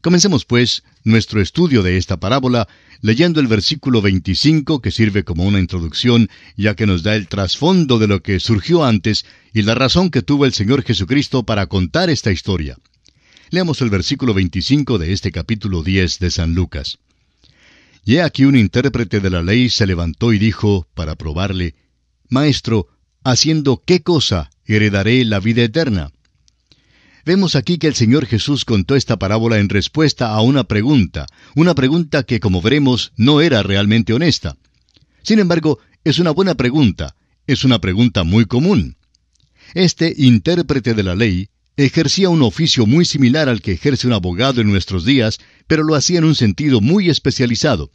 Comencemos, 0.00 0.44
pues, 0.44 0.82
nuestro 1.04 1.40
estudio 1.40 1.82
de 1.82 1.96
esta 1.96 2.18
parábola 2.18 2.68
leyendo 3.00 3.40
el 3.40 3.46
versículo 3.46 4.02
25 4.02 4.80
que 4.80 4.90
sirve 4.90 5.24
como 5.24 5.44
una 5.44 5.58
introducción, 5.58 6.28
ya 6.56 6.74
que 6.74 6.86
nos 6.86 7.02
da 7.02 7.16
el 7.16 7.28
trasfondo 7.28 7.98
de 7.98 8.06
lo 8.06 8.22
que 8.22 8.40
surgió 8.40 8.84
antes 8.84 9.24
y 9.54 9.62
la 9.62 9.74
razón 9.74 10.10
que 10.10 10.22
tuvo 10.22 10.44
el 10.44 10.52
Señor 10.52 10.82
Jesucristo 10.82 11.44
para 11.44 11.66
contar 11.66 12.10
esta 12.10 12.30
historia. 12.30 12.76
Leamos 13.50 13.80
el 13.80 13.90
versículo 13.90 14.34
25 14.34 14.98
de 14.98 15.12
este 15.12 15.32
capítulo 15.32 15.82
10 15.82 16.18
de 16.18 16.30
San 16.30 16.54
Lucas. 16.54 16.98
Y 18.04 18.16
he 18.16 18.22
aquí 18.22 18.44
un 18.44 18.56
intérprete 18.56 19.20
de 19.20 19.30
la 19.30 19.42
ley 19.42 19.70
se 19.70 19.86
levantó 19.86 20.32
y 20.32 20.38
dijo, 20.38 20.86
para 20.94 21.16
probarle, 21.16 21.74
Maestro, 22.28 22.88
¿haciendo 23.24 23.82
qué 23.84 24.02
cosa 24.02 24.50
heredaré 24.66 25.24
la 25.24 25.40
vida 25.40 25.62
eterna? 25.62 26.12
Vemos 27.24 27.54
aquí 27.54 27.78
que 27.78 27.86
el 27.86 27.94
Señor 27.94 28.26
Jesús 28.26 28.64
contó 28.64 28.96
esta 28.96 29.18
parábola 29.18 29.58
en 29.58 29.68
respuesta 29.68 30.28
a 30.28 30.40
una 30.40 30.64
pregunta, 30.64 31.26
una 31.54 31.74
pregunta 31.74 32.22
que, 32.22 32.40
como 32.40 32.62
veremos, 32.62 33.12
no 33.16 33.40
era 33.40 33.62
realmente 33.62 34.12
honesta. 34.12 34.56
Sin 35.22 35.38
embargo, 35.38 35.78
es 36.04 36.18
una 36.18 36.30
buena 36.30 36.54
pregunta, 36.54 37.14
es 37.46 37.64
una 37.64 37.80
pregunta 37.80 38.24
muy 38.24 38.46
común. 38.46 38.96
Este 39.74 40.14
intérprete 40.16 40.94
de 40.94 41.02
la 41.02 41.14
ley 41.14 41.48
ejercía 41.76 42.28
un 42.30 42.42
oficio 42.42 42.86
muy 42.86 43.04
similar 43.04 43.48
al 43.48 43.60
que 43.60 43.72
ejerce 43.72 44.06
un 44.06 44.12
abogado 44.14 44.60
en 44.60 44.68
nuestros 44.68 45.04
días, 45.04 45.38
pero 45.66 45.82
lo 45.82 45.94
hacía 45.94 46.18
en 46.18 46.24
un 46.24 46.34
sentido 46.34 46.80
muy 46.80 47.10
especializado. 47.10 47.92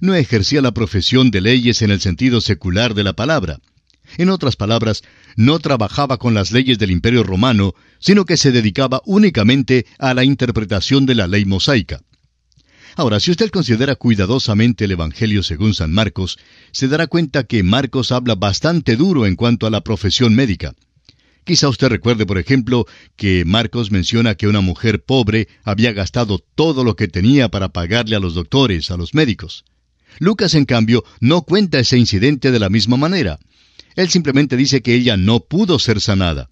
No 0.00 0.14
ejercía 0.14 0.62
la 0.62 0.72
profesión 0.72 1.30
de 1.30 1.40
leyes 1.40 1.82
en 1.82 1.90
el 1.90 2.00
sentido 2.00 2.40
secular 2.40 2.94
de 2.94 3.04
la 3.04 3.12
palabra. 3.12 3.60
En 4.18 4.28
otras 4.28 4.56
palabras, 4.56 5.02
no 5.36 5.58
trabajaba 5.58 6.18
con 6.18 6.34
las 6.34 6.52
leyes 6.52 6.78
del 6.78 6.90
Imperio 6.90 7.22
Romano, 7.22 7.74
sino 7.98 8.24
que 8.24 8.36
se 8.36 8.52
dedicaba 8.52 9.02
únicamente 9.04 9.86
a 9.98 10.14
la 10.14 10.24
interpretación 10.24 11.06
de 11.06 11.14
la 11.14 11.26
ley 11.26 11.44
mosaica. 11.44 12.00
Ahora, 12.96 13.18
si 13.18 13.32
usted 13.32 13.50
considera 13.50 13.96
cuidadosamente 13.96 14.84
el 14.84 14.92
Evangelio 14.92 15.42
según 15.42 15.74
San 15.74 15.92
Marcos, 15.92 16.38
se 16.70 16.86
dará 16.86 17.08
cuenta 17.08 17.44
que 17.44 17.64
Marcos 17.64 18.12
habla 18.12 18.36
bastante 18.36 18.96
duro 18.96 19.26
en 19.26 19.34
cuanto 19.34 19.66
a 19.66 19.70
la 19.70 19.82
profesión 19.82 20.34
médica. 20.34 20.74
Quizá 21.44 21.68
usted 21.68 21.88
recuerde, 21.88 22.24
por 22.24 22.38
ejemplo, 22.38 22.86
que 23.16 23.44
Marcos 23.44 23.90
menciona 23.90 24.34
que 24.34 24.46
una 24.46 24.60
mujer 24.60 25.04
pobre 25.04 25.48
había 25.62 25.92
gastado 25.92 26.38
todo 26.38 26.84
lo 26.84 26.96
que 26.96 27.08
tenía 27.08 27.48
para 27.48 27.68
pagarle 27.68 28.16
a 28.16 28.20
los 28.20 28.34
doctores, 28.34 28.90
a 28.90 28.96
los 28.96 29.12
médicos. 29.12 29.64
Lucas, 30.20 30.54
en 30.54 30.64
cambio, 30.64 31.04
no 31.20 31.42
cuenta 31.42 31.80
ese 31.80 31.98
incidente 31.98 32.50
de 32.50 32.60
la 32.60 32.70
misma 32.70 32.96
manera. 32.96 33.38
Él 33.96 34.10
simplemente 34.10 34.56
dice 34.56 34.82
que 34.82 34.94
ella 34.94 35.16
no 35.16 35.40
pudo 35.40 35.78
ser 35.78 36.00
sanada. 36.00 36.50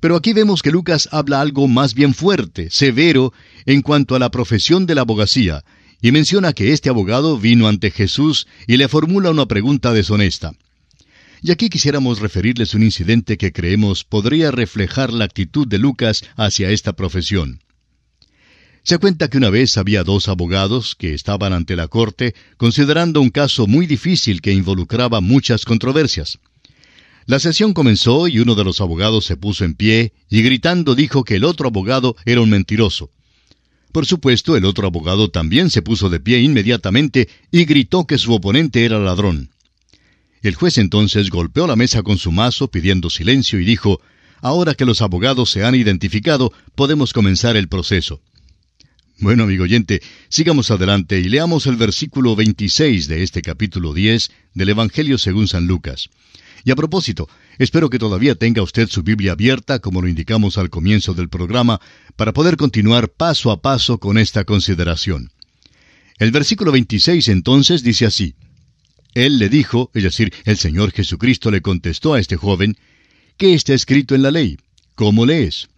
Pero 0.00 0.16
aquí 0.16 0.32
vemos 0.32 0.62
que 0.62 0.72
Lucas 0.72 1.08
habla 1.12 1.40
algo 1.40 1.68
más 1.68 1.94
bien 1.94 2.14
fuerte, 2.14 2.70
severo, 2.70 3.32
en 3.66 3.82
cuanto 3.82 4.16
a 4.16 4.18
la 4.18 4.30
profesión 4.30 4.84
de 4.84 4.94
la 4.94 5.02
abogacía, 5.02 5.62
y 6.00 6.10
menciona 6.10 6.52
que 6.52 6.72
este 6.72 6.88
abogado 6.88 7.38
vino 7.38 7.68
ante 7.68 7.90
Jesús 7.90 8.48
y 8.66 8.76
le 8.76 8.88
formula 8.88 9.30
una 9.30 9.46
pregunta 9.46 9.92
deshonesta. 9.92 10.54
Y 11.40 11.52
aquí 11.52 11.70
quisiéramos 11.70 12.20
referirles 12.20 12.74
un 12.74 12.82
incidente 12.82 13.36
que 13.36 13.52
creemos 13.52 14.04
podría 14.04 14.50
reflejar 14.50 15.12
la 15.12 15.24
actitud 15.24 15.66
de 15.68 15.78
Lucas 15.78 16.24
hacia 16.36 16.70
esta 16.70 16.94
profesión. 16.94 17.60
Se 18.84 18.98
cuenta 18.98 19.28
que 19.28 19.38
una 19.38 19.50
vez 19.50 19.78
había 19.78 20.02
dos 20.02 20.28
abogados 20.28 20.96
que 20.96 21.14
estaban 21.14 21.52
ante 21.52 21.76
la 21.76 21.86
corte 21.86 22.34
considerando 22.56 23.20
un 23.20 23.30
caso 23.30 23.68
muy 23.68 23.86
difícil 23.86 24.40
que 24.40 24.52
involucraba 24.52 25.20
muchas 25.20 25.64
controversias. 25.64 26.38
La 27.26 27.38
sesión 27.38 27.72
comenzó 27.72 28.26
y 28.26 28.40
uno 28.40 28.54
de 28.54 28.64
los 28.64 28.80
abogados 28.80 29.24
se 29.24 29.36
puso 29.36 29.64
en 29.64 29.74
pie 29.74 30.12
y 30.28 30.42
gritando 30.42 30.94
dijo 30.94 31.24
que 31.24 31.36
el 31.36 31.44
otro 31.44 31.68
abogado 31.68 32.16
era 32.24 32.40
un 32.40 32.50
mentiroso. 32.50 33.10
Por 33.92 34.06
supuesto, 34.06 34.56
el 34.56 34.64
otro 34.64 34.86
abogado 34.86 35.30
también 35.30 35.70
se 35.70 35.82
puso 35.82 36.08
de 36.08 36.18
pie 36.18 36.40
inmediatamente 36.40 37.28
y 37.50 37.64
gritó 37.64 38.06
que 38.06 38.18
su 38.18 38.32
oponente 38.32 38.84
era 38.84 38.98
ladrón. 38.98 39.50
El 40.42 40.54
juez 40.54 40.78
entonces 40.78 41.30
golpeó 41.30 41.66
la 41.66 41.76
mesa 41.76 42.02
con 42.02 42.18
su 42.18 42.32
mazo 42.32 42.68
pidiendo 42.68 43.10
silencio 43.10 43.60
y 43.60 43.64
dijo, 43.64 44.00
Ahora 44.40 44.74
que 44.74 44.84
los 44.84 45.02
abogados 45.02 45.50
se 45.50 45.64
han 45.64 45.76
identificado, 45.76 46.52
podemos 46.74 47.12
comenzar 47.12 47.56
el 47.56 47.68
proceso. 47.68 48.20
Bueno, 49.18 49.44
amigo 49.44 49.62
oyente, 49.62 50.02
sigamos 50.28 50.72
adelante 50.72 51.20
y 51.20 51.24
leamos 51.28 51.68
el 51.68 51.76
versículo 51.76 52.34
26 52.34 53.06
de 53.06 53.22
este 53.22 53.40
capítulo 53.40 53.94
10 53.94 54.32
del 54.54 54.70
Evangelio 54.70 55.16
según 55.16 55.46
San 55.46 55.68
Lucas. 55.68 56.08
Y 56.64 56.70
a 56.70 56.76
propósito, 56.76 57.28
Espero 57.58 57.90
que 57.90 57.98
todavía 57.98 58.34
tenga 58.34 58.62
usted 58.62 58.88
su 58.88 59.02
Biblia 59.02 59.32
abierta, 59.32 59.78
como 59.78 60.00
lo 60.00 60.08
indicamos 60.08 60.56
al 60.58 60.70
comienzo 60.70 61.14
del 61.14 61.28
programa, 61.28 61.80
para 62.16 62.32
poder 62.32 62.56
continuar 62.56 63.10
paso 63.10 63.50
a 63.50 63.60
paso 63.60 63.98
con 63.98 64.18
esta 64.18 64.44
consideración. 64.44 65.30
El 66.18 66.30
versículo 66.30 66.72
26 66.72 67.28
entonces 67.28 67.82
dice 67.82 68.06
así, 68.06 68.34
Él 69.14 69.38
le 69.38 69.48
dijo, 69.48 69.90
es 69.94 70.02
decir, 70.02 70.32
el 70.44 70.56
Señor 70.56 70.92
Jesucristo 70.92 71.50
le 71.50 71.60
contestó 71.60 72.14
a 72.14 72.20
este 72.20 72.36
joven, 72.36 72.76
¿qué 73.36 73.54
está 73.54 73.74
escrito 73.74 74.14
en 74.14 74.22
la 74.22 74.30
ley? 74.30 74.56
¿Cómo 74.94 75.26
lees? 75.26 75.68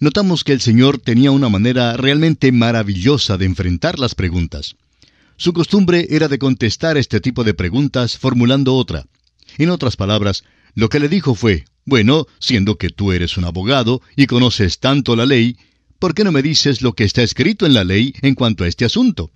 Notamos 0.00 0.42
que 0.42 0.52
el 0.52 0.60
Señor 0.60 0.98
tenía 0.98 1.30
una 1.30 1.48
manera 1.48 1.96
realmente 1.96 2.50
maravillosa 2.50 3.36
de 3.36 3.44
enfrentar 3.44 3.98
las 3.98 4.14
preguntas. 4.14 4.74
Su 5.36 5.52
costumbre 5.52 6.06
era 6.10 6.28
de 6.28 6.38
contestar 6.38 6.96
este 6.96 7.20
tipo 7.20 7.44
de 7.44 7.54
preguntas 7.54 8.18
formulando 8.18 8.74
otra. 8.74 9.06
En 9.58 9.70
otras 9.70 9.96
palabras, 9.96 10.44
lo 10.74 10.88
que 10.88 11.00
le 11.00 11.08
dijo 11.08 11.34
fue, 11.34 11.64
bueno, 11.84 12.26
siendo 12.38 12.78
que 12.78 12.90
tú 12.90 13.12
eres 13.12 13.36
un 13.36 13.44
abogado 13.44 14.00
y 14.16 14.26
conoces 14.26 14.78
tanto 14.78 15.16
la 15.16 15.26
ley, 15.26 15.56
¿por 15.98 16.14
qué 16.14 16.24
no 16.24 16.32
me 16.32 16.42
dices 16.42 16.82
lo 16.82 16.94
que 16.94 17.04
está 17.04 17.22
escrito 17.22 17.66
en 17.66 17.74
la 17.74 17.84
ley 17.84 18.14
en 18.22 18.34
cuanto 18.34 18.64
a 18.64 18.68
este 18.68 18.84
asunto? 18.84 19.30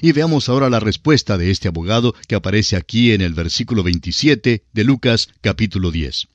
Y 0.00 0.12
veamos 0.12 0.48
ahora 0.48 0.68
la 0.68 0.80
respuesta 0.80 1.38
de 1.38 1.50
este 1.50 1.68
abogado 1.68 2.14
que 2.26 2.34
aparece 2.34 2.76
aquí 2.76 3.12
en 3.12 3.20
el 3.20 3.34
versículo 3.34 3.82
27 3.82 4.64
de 4.72 4.84
Lucas 4.84 5.28
capítulo 5.40 5.92
10. 5.92 6.26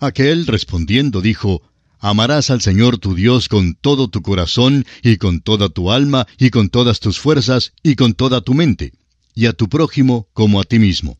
Aquel 0.00 0.46
respondiendo 0.46 1.20
dijo, 1.20 1.62
Amarás 1.98 2.48
al 2.48 2.62
Señor 2.62 2.96
tu 2.96 3.14
Dios 3.14 3.50
con 3.50 3.74
todo 3.74 4.08
tu 4.08 4.22
corazón 4.22 4.86
y 5.02 5.18
con 5.18 5.42
toda 5.42 5.68
tu 5.68 5.90
alma 5.92 6.26
y 6.38 6.48
con 6.48 6.70
todas 6.70 6.98
tus 7.00 7.18
fuerzas 7.18 7.74
y 7.82 7.94
con 7.96 8.14
toda 8.14 8.40
tu 8.40 8.54
mente, 8.54 8.94
y 9.34 9.44
a 9.44 9.52
tu 9.52 9.68
prójimo 9.68 10.26
como 10.32 10.60
a 10.60 10.64
ti 10.64 10.78
mismo. 10.78 11.18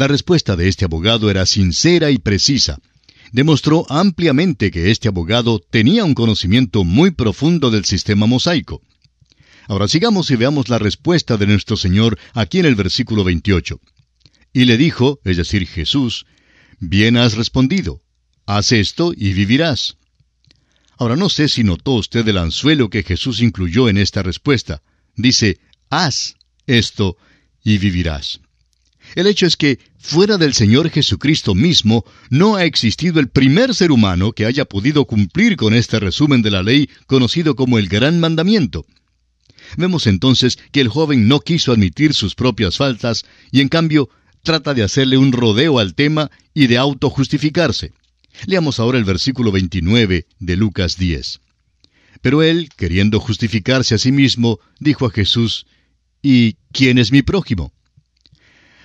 La 0.00 0.08
respuesta 0.08 0.56
de 0.56 0.66
este 0.66 0.86
abogado 0.86 1.30
era 1.30 1.44
sincera 1.44 2.10
y 2.10 2.16
precisa. 2.16 2.78
Demostró 3.32 3.84
ampliamente 3.90 4.70
que 4.70 4.90
este 4.90 5.08
abogado 5.08 5.58
tenía 5.58 6.06
un 6.06 6.14
conocimiento 6.14 6.84
muy 6.84 7.10
profundo 7.10 7.70
del 7.70 7.84
sistema 7.84 8.24
mosaico. 8.24 8.80
Ahora 9.68 9.88
sigamos 9.88 10.30
y 10.30 10.36
veamos 10.36 10.70
la 10.70 10.78
respuesta 10.78 11.36
de 11.36 11.46
nuestro 11.46 11.76
Señor 11.76 12.18
aquí 12.32 12.60
en 12.60 12.64
el 12.64 12.76
versículo 12.76 13.24
28. 13.24 13.78
Y 14.54 14.64
le 14.64 14.78
dijo, 14.78 15.20
es 15.22 15.36
decir, 15.36 15.66
Jesús, 15.66 16.24
Bien 16.78 17.18
has 17.18 17.34
respondido, 17.34 18.00
haz 18.46 18.72
esto 18.72 19.12
y 19.14 19.34
vivirás. 19.34 19.98
Ahora 20.96 21.14
no 21.14 21.28
sé 21.28 21.46
si 21.46 21.62
notó 21.62 21.92
usted 21.92 22.26
el 22.26 22.38
anzuelo 22.38 22.88
que 22.88 23.02
Jesús 23.02 23.42
incluyó 23.42 23.86
en 23.90 23.98
esta 23.98 24.22
respuesta. 24.22 24.80
Dice, 25.14 25.58
haz 25.90 26.36
esto 26.66 27.18
y 27.62 27.76
vivirás. 27.76 28.40
El 29.14 29.26
hecho 29.26 29.46
es 29.46 29.56
que, 29.56 29.78
fuera 29.98 30.38
del 30.38 30.54
Señor 30.54 30.90
Jesucristo 30.90 31.54
mismo, 31.54 32.04
no 32.28 32.56
ha 32.56 32.64
existido 32.64 33.20
el 33.20 33.28
primer 33.28 33.74
ser 33.74 33.90
humano 33.90 34.32
que 34.32 34.46
haya 34.46 34.64
podido 34.64 35.04
cumplir 35.04 35.56
con 35.56 35.74
este 35.74 35.98
resumen 35.98 36.42
de 36.42 36.50
la 36.50 36.62
ley 36.62 36.88
conocido 37.06 37.56
como 37.56 37.78
el 37.78 37.88
Gran 37.88 38.20
Mandamiento. 38.20 38.86
Vemos 39.76 40.06
entonces 40.06 40.58
que 40.72 40.80
el 40.80 40.88
joven 40.88 41.28
no 41.28 41.40
quiso 41.40 41.72
admitir 41.72 42.14
sus 42.14 42.34
propias 42.34 42.76
faltas 42.76 43.24
y 43.50 43.60
en 43.60 43.68
cambio 43.68 44.08
trata 44.42 44.74
de 44.74 44.82
hacerle 44.82 45.16
un 45.16 45.32
rodeo 45.32 45.78
al 45.78 45.94
tema 45.94 46.30
y 46.54 46.66
de 46.66 46.78
autojustificarse. 46.78 47.92
Leamos 48.46 48.80
ahora 48.80 48.98
el 48.98 49.04
versículo 49.04 49.52
29 49.52 50.26
de 50.38 50.56
Lucas 50.56 50.96
10. 50.96 51.40
Pero 52.22 52.42
él, 52.42 52.68
queriendo 52.76 53.20
justificarse 53.20 53.94
a 53.94 53.98
sí 53.98 54.12
mismo, 54.12 54.60
dijo 54.78 55.06
a 55.06 55.10
Jesús, 55.10 55.66
¿Y 56.22 56.54
quién 56.72 56.98
es 56.98 57.12
mi 57.12 57.22
prójimo? 57.22 57.72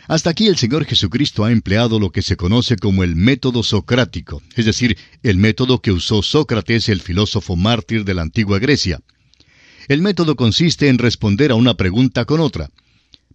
Hasta 0.07 0.29
aquí 0.29 0.47
el 0.47 0.57
Señor 0.57 0.85
Jesucristo 0.85 1.45
ha 1.45 1.51
empleado 1.51 1.99
lo 1.99 2.11
que 2.11 2.21
se 2.21 2.37
conoce 2.37 2.75
como 2.75 3.03
el 3.03 3.15
método 3.15 3.63
socrático, 3.63 4.41
es 4.55 4.65
decir, 4.65 4.97
el 5.23 5.37
método 5.37 5.81
que 5.81 5.91
usó 5.91 6.21
Sócrates, 6.21 6.89
el 6.89 7.01
filósofo 7.01 7.55
mártir 7.55 8.05
de 8.05 8.13
la 8.13 8.21
antigua 8.21 8.59
Grecia. 8.59 9.01
El 9.87 10.01
método 10.01 10.35
consiste 10.35 10.89
en 10.89 10.99
responder 10.99 11.51
a 11.51 11.55
una 11.55 11.75
pregunta 11.75 12.25
con 12.25 12.39
otra, 12.39 12.69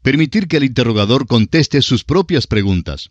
permitir 0.03 0.47
que 0.47 0.59
el 0.59 0.65
interrogador 0.65 1.27
conteste 1.27 1.83
sus 1.83 2.05
propias 2.05 2.47
preguntas. 2.47 3.11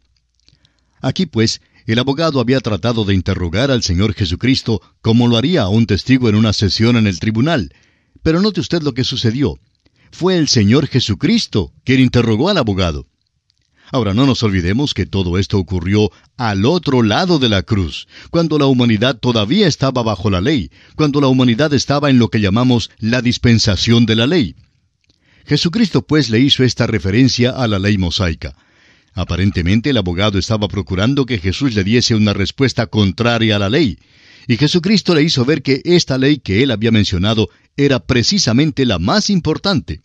Aquí, 1.01 1.25
pues, 1.25 1.61
el 1.85 1.99
abogado 1.99 2.39
había 2.39 2.59
tratado 2.61 3.03
de 3.03 3.13
interrogar 3.13 3.71
al 3.71 3.83
Señor 3.83 4.13
Jesucristo 4.13 4.81
como 5.01 5.27
lo 5.27 5.37
haría 5.37 5.63
a 5.63 5.69
un 5.69 5.85
testigo 5.85 6.29
en 6.29 6.35
una 6.35 6.53
sesión 6.53 6.97
en 6.97 7.07
el 7.07 7.19
tribunal. 7.19 7.73
Pero 8.21 8.41
note 8.41 8.59
usted 8.59 8.81
lo 8.83 8.93
que 8.93 9.03
sucedió. 9.03 9.59
Fue 10.11 10.37
el 10.37 10.47
Señor 10.47 10.87
Jesucristo 10.87 11.73
quien 11.83 11.99
interrogó 11.99 12.49
al 12.49 12.57
abogado. 12.57 13.07
Ahora 13.91 14.13
no 14.13 14.25
nos 14.25 14.43
olvidemos 14.43 14.93
que 14.93 15.05
todo 15.05 15.37
esto 15.37 15.57
ocurrió 15.57 16.11
al 16.37 16.65
otro 16.65 17.01
lado 17.01 17.39
de 17.39 17.49
la 17.49 17.63
cruz, 17.63 18.07
cuando 18.29 18.59
la 18.59 18.67
humanidad 18.67 19.17
todavía 19.17 19.67
estaba 19.67 20.03
bajo 20.03 20.29
la 20.29 20.41
ley, 20.41 20.69
cuando 20.95 21.21
la 21.21 21.27
humanidad 21.27 21.73
estaba 21.73 22.09
en 22.09 22.19
lo 22.19 22.29
que 22.29 22.41
llamamos 22.41 22.91
la 22.99 23.21
dispensación 23.21 24.05
de 24.05 24.15
la 24.15 24.27
ley. 24.27 24.55
Jesucristo 25.45 26.03
pues 26.03 26.29
le 26.29 26.39
hizo 26.39 26.63
esta 26.63 26.85
referencia 26.85 27.49
a 27.49 27.67
la 27.67 27.79
ley 27.79 27.97
mosaica. 27.97 28.55
Aparentemente 29.13 29.89
el 29.89 29.97
abogado 29.97 30.37
estaba 30.37 30.67
procurando 30.67 31.25
que 31.25 31.39
Jesús 31.39 31.73
le 31.73 31.83
diese 31.83 32.13
una 32.13 32.33
respuesta 32.33 32.85
contraria 32.85 33.55
a 33.55 33.59
la 33.59 33.69
ley, 33.69 33.97
y 34.47 34.57
Jesucristo 34.57 35.15
le 35.15 35.23
hizo 35.23 35.45
ver 35.45 35.63
que 35.63 35.81
esta 35.83 36.17
ley 36.17 36.37
que 36.37 36.61
él 36.61 36.71
había 36.71 36.91
mencionado 36.91 37.49
era 37.75 37.99
precisamente 37.99 38.85
la 38.85 38.99
más 38.99 39.29
importante. 39.29 40.01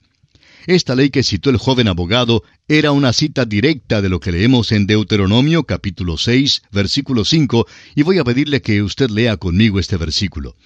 Esta 0.66 0.94
ley 0.94 1.10
que 1.10 1.22
citó 1.22 1.50
el 1.50 1.58
joven 1.58 1.88
abogado 1.88 2.42
era 2.68 2.92
una 2.92 3.12
cita 3.12 3.44
directa 3.44 4.00
de 4.00 4.08
lo 4.08 4.18
que 4.18 4.32
leemos 4.32 4.72
en 4.72 4.86
Deuteronomio 4.86 5.64
capítulo 5.64 6.16
6, 6.16 6.62
versículo 6.72 7.26
5, 7.26 7.66
y 7.94 8.02
voy 8.02 8.18
a 8.18 8.24
pedirle 8.24 8.62
que 8.62 8.82
usted 8.82 9.10
lea 9.10 9.36
conmigo 9.36 9.78
este 9.78 9.98
versículo. 9.98 10.56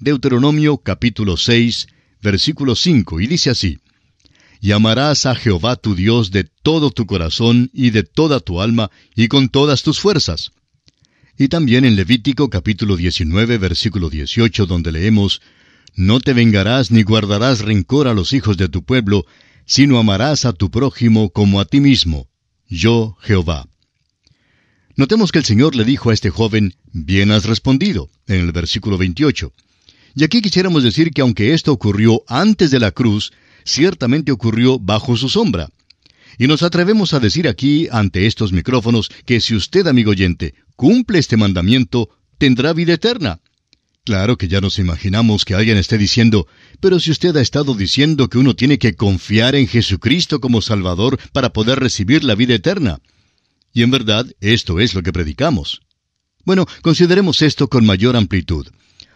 Deuteronomio 0.00 0.78
capítulo 0.78 1.36
6, 1.36 1.86
versículo 2.20 2.74
5, 2.74 3.20
y 3.20 3.28
dice 3.28 3.50
así, 3.50 3.78
Y 4.60 4.72
amarás 4.72 5.26
a 5.26 5.36
Jehová 5.36 5.76
tu 5.76 5.94
Dios 5.94 6.32
de 6.32 6.42
todo 6.42 6.90
tu 6.90 7.06
corazón 7.06 7.70
y 7.72 7.90
de 7.90 8.02
toda 8.02 8.40
tu 8.40 8.60
alma 8.60 8.90
y 9.14 9.28
con 9.28 9.48
todas 9.48 9.84
tus 9.84 10.00
fuerzas. 10.00 10.50
Y 11.38 11.46
también 11.46 11.84
en 11.84 11.94
Levítico 11.94 12.50
capítulo 12.50 12.96
19, 12.96 13.58
versículo 13.58 14.10
18, 14.10 14.66
donde 14.66 14.90
leemos, 14.90 15.40
no 15.96 16.20
te 16.20 16.34
vengarás 16.34 16.90
ni 16.90 17.02
guardarás 17.02 17.60
rencor 17.60 18.06
a 18.06 18.14
los 18.14 18.34
hijos 18.34 18.56
de 18.58 18.68
tu 18.68 18.84
pueblo, 18.84 19.24
sino 19.64 19.98
amarás 19.98 20.44
a 20.44 20.52
tu 20.52 20.70
prójimo 20.70 21.30
como 21.30 21.58
a 21.58 21.64
ti 21.64 21.80
mismo. 21.80 22.28
Yo, 22.68 23.16
Jehová. 23.22 23.66
Notemos 24.94 25.32
que 25.32 25.38
el 25.38 25.44
Señor 25.44 25.74
le 25.74 25.84
dijo 25.84 26.10
a 26.10 26.14
este 26.14 26.30
joven, 26.30 26.74
bien 26.92 27.30
has 27.30 27.44
respondido, 27.44 28.10
en 28.26 28.40
el 28.40 28.52
versículo 28.52 28.98
28. 28.98 29.52
Y 30.14 30.24
aquí 30.24 30.40
quisiéramos 30.40 30.82
decir 30.82 31.10
que 31.10 31.22
aunque 31.22 31.54
esto 31.54 31.72
ocurrió 31.72 32.22
antes 32.28 32.70
de 32.70 32.80
la 32.80 32.90
cruz, 32.90 33.32
ciertamente 33.64 34.32
ocurrió 34.32 34.78
bajo 34.78 35.16
su 35.16 35.28
sombra. 35.28 35.68
Y 36.38 36.46
nos 36.46 36.62
atrevemos 36.62 37.14
a 37.14 37.20
decir 37.20 37.48
aquí, 37.48 37.88
ante 37.90 38.26
estos 38.26 38.52
micrófonos, 38.52 39.10
que 39.24 39.40
si 39.40 39.54
usted, 39.54 39.86
amigo 39.86 40.10
oyente, 40.10 40.54
cumple 40.76 41.18
este 41.18 41.36
mandamiento, 41.36 42.10
tendrá 42.38 42.74
vida 42.74 42.94
eterna. 42.94 43.40
Claro 44.06 44.38
que 44.38 44.46
ya 44.46 44.60
nos 44.60 44.78
imaginamos 44.78 45.44
que 45.44 45.56
alguien 45.56 45.78
esté 45.78 45.98
diciendo, 45.98 46.46
pero 46.78 47.00
si 47.00 47.10
usted 47.10 47.36
ha 47.36 47.40
estado 47.40 47.74
diciendo 47.74 48.30
que 48.30 48.38
uno 48.38 48.54
tiene 48.54 48.78
que 48.78 48.94
confiar 48.94 49.56
en 49.56 49.66
Jesucristo 49.66 50.40
como 50.40 50.62
Salvador 50.62 51.18
para 51.32 51.52
poder 51.52 51.80
recibir 51.80 52.22
la 52.22 52.36
vida 52.36 52.54
eterna. 52.54 53.00
Y 53.74 53.82
en 53.82 53.90
verdad, 53.90 54.24
esto 54.40 54.78
es 54.78 54.94
lo 54.94 55.02
que 55.02 55.12
predicamos. 55.12 55.80
Bueno, 56.44 56.66
consideremos 56.82 57.42
esto 57.42 57.66
con 57.66 57.84
mayor 57.84 58.14
amplitud. 58.14 58.68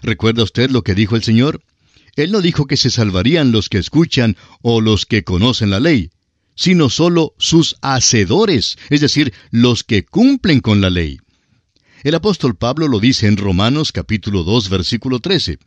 ¿Recuerda 0.03 0.43
usted 0.43 0.71
lo 0.71 0.83
que 0.83 0.97
dijo 0.97 1.15
el 1.15 1.23
Señor? 1.23 1.63
Él 2.17 2.33
no 2.33 2.41
dijo 2.41 2.67
que 2.67 2.77
se 2.77 2.91
salvarían 2.91 3.53
los 3.53 3.69
que 3.69 3.79
escuchan 3.79 4.37
o 4.61 4.81
los 4.81 5.07
que 5.07 5.23
conocen 5.23 5.71
la 5.71 5.79
ley, 5.79 6.11
sino 6.57 6.91
solo 6.91 7.35
sus 7.39 7.77
hacedores, 7.81 8.77
es 8.89 9.01
decir, 9.01 9.33
los 9.53 9.85
que 9.85 10.05
cumplen 10.05 10.59
con 10.59 10.81
la 10.81 10.91
ley. 10.91 11.21
El 12.03 12.15
apóstol 12.15 12.57
Pablo 12.57 12.89
lo 12.89 12.99
dice 12.99 13.27
en 13.27 13.37
Romanos 13.37 13.93
capítulo 13.93 14.43
2 14.43 14.71
versículo 14.71 15.21
13. 15.21 15.59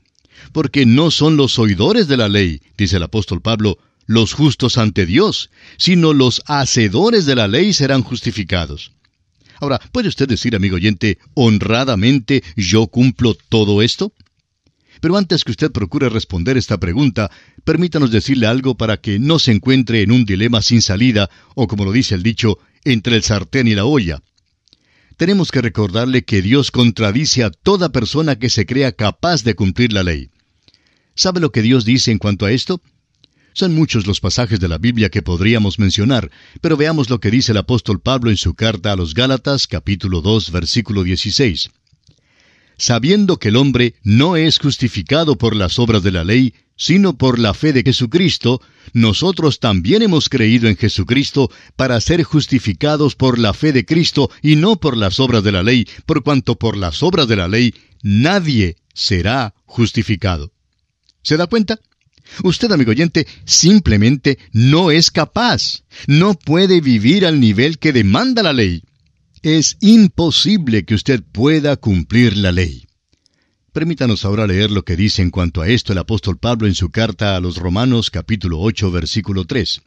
Porque 0.51 0.83
no 0.83 1.11
son 1.11 1.37
los 1.37 1.59
oidores 1.59 2.07
de 2.07 2.17
la 2.17 2.27
ley, 2.27 2.59
dice 2.75 2.97
el 2.97 3.03
apóstol 3.03 3.39
Pablo, 3.39 3.77
los 4.07 4.33
justos 4.33 4.79
ante 4.79 5.05
Dios, 5.05 5.51
sino 5.77 6.11
los 6.11 6.41
hacedores 6.47 7.27
de 7.27 7.35
la 7.35 7.47
ley 7.47 7.71
serán 7.71 8.01
justificados. 8.01 8.93
Ahora, 9.59 9.79
¿puede 9.91 10.07
usted 10.07 10.27
decir, 10.27 10.55
amigo 10.55 10.77
oyente, 10.77 11.19
honradamente 11.35 12.43
yo 12.55 12.87
cumplo 12.87 13.37
todo 13.49 13.83
esto? 13.83 14.11
Pero 15.01 15.17
antes 15.17 15.43
que 15.43 15.51
usted 15.51 15.71
procure 15.71 16.09
responder 16.09 16.57
esta 16.57 16.79
pregunta, 16.79 17.29
permítanos 17.63 18.09
decirle 18.09 18.47
algo 18.47 18.75
para 18.75 18.97
que 18.97 19.19
no 19.19 19.37
se 19.37 19.51
encuentre 19.51 20.01
en 20.01 20.11
un 20.11 20.25
dilema 20.25 20.63
sin 20.63 20.81
salida, 20.81 21.29
o 21.53 21.67
como 21.67 21.85
lo 21.85 21.91
dice 21.91 22.15
el 22.15 22.23
dicho, 22.23 22.57
entre 22.85 23.17
el 23.17 23.21
sartén 23.21 23.67
y 23.67 23.75
la 23.75 23.85
olla 23.85 24.23
tenemos 25.17 25.51
que 25.51 25.61
recordarle 25.61 26.23
que 26.23 26.41
Dios 26.41 26.71
contradice 26.71 27.43
a 27.43 27.51
toda 27.51 27.91
persona 27.91 28.37
que 28.37 28.49
se 28.49 28.65
crea 28.65 28.91
capaz 28.91 29.43
de 29.43 29.55
cumplir 29.55 29.93
la 29.93 30.03
ley. 30.03 30.29
¿Sabe 31.15 31.39
lo 31.39 31.51
que 31.51 31.61
Dios 31.61 31.85
dice 31.85 32.11
en 32.11 32.17
cuanto 32.17 32.45
a 32.45 32.51
esto? 32.51 32.81
Son 33.53 33.75
muchos 33.75 34.07
los 34.07 34.19
pasajes 34.19 34.59
de 34.59 34.67
la 34.67 34.79
Biblia 34.79 35.09
que 35.09 35.21
podríamos 35.21 35.77
mencionar, 35.77 36.31
pero 36.59 36.75
veamos 36.75 37.09
lo 37.11 37.19
que 37.19 37.29
dice 37.29 37.51
el 37.51 37.59
apóstol 37.59 38.01
Pablo 38.01 38.31
en 38.31 38.37
su 38.37 38.55
carta 38.55 38.91
a 38.91 38.95
los 38.95 39.13
Gálatas 39.13 39.67
capítulo 39.67 40.21
2 40.21 40.51
versículo 40.51 41.03
16. 41.03 41.69
Sabiendo 42.77 43.37
que 43.37 43.49
el 43.49 43.55
hombre 43.55 43.93
no 44.03 44.35
es 44.35 44.57
justificado 44.57 45.37
por 45.37 45.55
las 45.55 45.77
obras 45.77 46.01
de 46.01 46.11
la 46.11 46.23
ley, 46.23 46.55
sino 46.75 47.17
por 47.17 47.39
la 47.39 47.53
fe 47.53 47.73
de 47.73 47.83
Jesucristo, 47.83 48.61
nosotros 48.93 49.59
también 49.59 50.01
hemos 50.01 50.29
creído 50.29 50.67
en 50.67 50.77
Jesucristo 50.77 51.51
para 51.75 51.99
ser 52.01 52.23
justificados 52.23 53.15
por 53.15 53.39
la 53.39 53.53
fe 53.53 53.71
de 53.71 53.85
Cristo 53.85 54.29
y 54.41 54.55
no 54.55 54.77
por 54.77 54.97
las 54.97 55.19
obras 55.19 55.43
de 55.43 55.51
la 55.51 55.63
ley, 55.63 55.87
por 56.05 56.23
cuanto 56.23 56.55
por 56.55 56.77
las 56.77 57.03
obras 57.03 57.27
de 57.27 57.35
la 57.35 57.47
ley 57.47 57.73
nadie 58.01 58.77
será 58.93 59.55
justificado. 59.65 60.51
¿Se 61.23 61.37
da 61.37 61.47
cuenta? 61.47 61.79
Usted, 62.43 62.71
amigo 62.71 62.91
oyente, 62.91 63.27
simplemente 63.45 64.37
no 64.51 64.91
es 64.91 65.11
capaz, 65.11 65.83
no 66.07 66.33
puede 66.33 66.81
vivir 66.81 67.25
al 67.25 67.39
nivel 67.39 67.79
que 67.79 67.93
demanda 67.93 68.43
la 68.43 68.53
ley. 68.53 68.83
Es 69.41 69.77
imposible 69.81 70.85
que 70.85 70.95
usted 70.95 71.21
pueda 71.21 71.75
cumplir 71.75 72.37
la 72.37 72.51
ley. 72.51 72.82
Permítanos 73.73 74.23
ahora 74.23 74.45
leer 74.45 74.69
lo 74.69 74.85
que 74.85 74.95
dice 74.95 75.23
en 75.23 75.31
cuanto 75.31 75.63
a 75.63 75.67
esto 75.67 75.93
el 75.93 75.97
apóstol 75.97 76.37
Pablo 76.37 76.67
en 76.67 76.75
su 76.75 76.91
carta 76.91 77.35
a 77.35 77.39
los 77.39 77.57
Romanos 77.57 78.11
capítulo 78.11 78.59
8 78.59 78.91
versículo 78.91 79.45
3. 79.45 79.81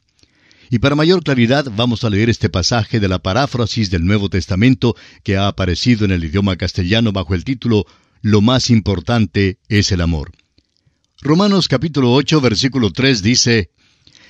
Y 0.71 0.81
para 0.81 0.97
mayor 0.97 1.23
claridad 1.23 1.71
vamos 1.77 2.03
a 2.03 2.11
leer 2.11 2.29
este 2.29 2.49
pasaje 2.49 2.99
de 2.99 3.07
la 3.07 3.21
paráfrasis 3.21 3.89
del 3.89 4.05
Nuevo 4.05 4.29
Testamento 4.29 4.97
que 5.23 5.37
ha 5.37 5.47
aparecido 5.47 6.05
en 6.05 6.11
el 6.11 6.25
idioma 6.25 6.57
castellano 6.57 7.13
bajo 7.13 7.37
el 7.37 7.45
título 7.45 7.87
Lo 8.23 8.41
más 8.41 8.71
importante 8.71 9.59
es 9.69 9.93
el 9.93 10.01
amor. 10.01 10.33
Romanos 11.23 11.69
capítulo 11.69 12.13
8 12.13 12.41
versículo 12.41 12.91
3 12.91 13.23
dice, 13.23 13.71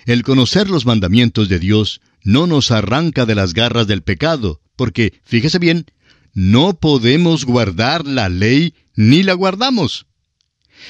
El 0.05 0.23
conocer 0.23 0.69
los 0.69 0.85
mandamientos 0.85 1.49
de 1.49 1.59
Dios 1.59 2.03
no 2.23 2.47
nos 2.47 2.73
arranca 2.73 3.25
de 3.25 3.35
las 3.35 3.55
garras 3.55 3.87
del 3.87 4.03
pecado, 4.03 4.61
porque, 4.77 5.15
fíjese 5.25 5.59
bien, 5.59 5.87
no 6.35 6.75
podemos 6.75 7.47
guardar 7.47 8.05
la 8.05 8.29
ley 8.29 8.75
ni 8.97 9.23
la 9.23 9.35
guardamos. 9.35 10.07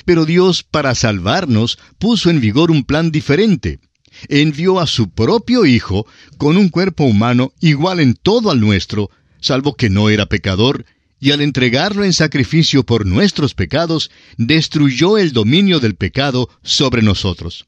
Pero 0.04 0.24
Dios, 0.24 0.62
para 0.62 0.94
salvarnos, 0.94 1.78
puso 1.98 2.30
en 2.30 2.40
vigor 2.40 2.70
un 2.70 2.84
plan 2.84 3.10
diferente. 3.10 3.80
Envió 4.28 4.80
a 4.80 4.86
su 4.86 5.10
propio 5.10 5.66
Hijo 5.66 6.06
con 6.38 6.56
un 6.56 6.68
cuerpo 6.70 7.04
humano 7.04 7.52
igual 7.60 8.00
en 8.00 8.14
todo 8.14 8.50
al 8.50 8.60
nuestro, 8.60 9.10
salvo 9.40 9.74
que 9.74 9.90
no 9.90 10.08
era 10.08 10.26
pecador, 10.26 10.86
y 11.18 11.32
al 11.32 11.40
entregarlo 11.40 12.04
en 12.04 12.12
sacrificio 12.12 12.84
por 12.84 13.06
nuestros 13.06 13.54
pecados, 13.54 14.10
destruyó 14.36 15.18
el 15.18 15.32
dominio 15.32 15.80
del 15.80 15.94
pecado 15.94 16.48
sobre 16.62 17.02
nosotros. 17.02 17.66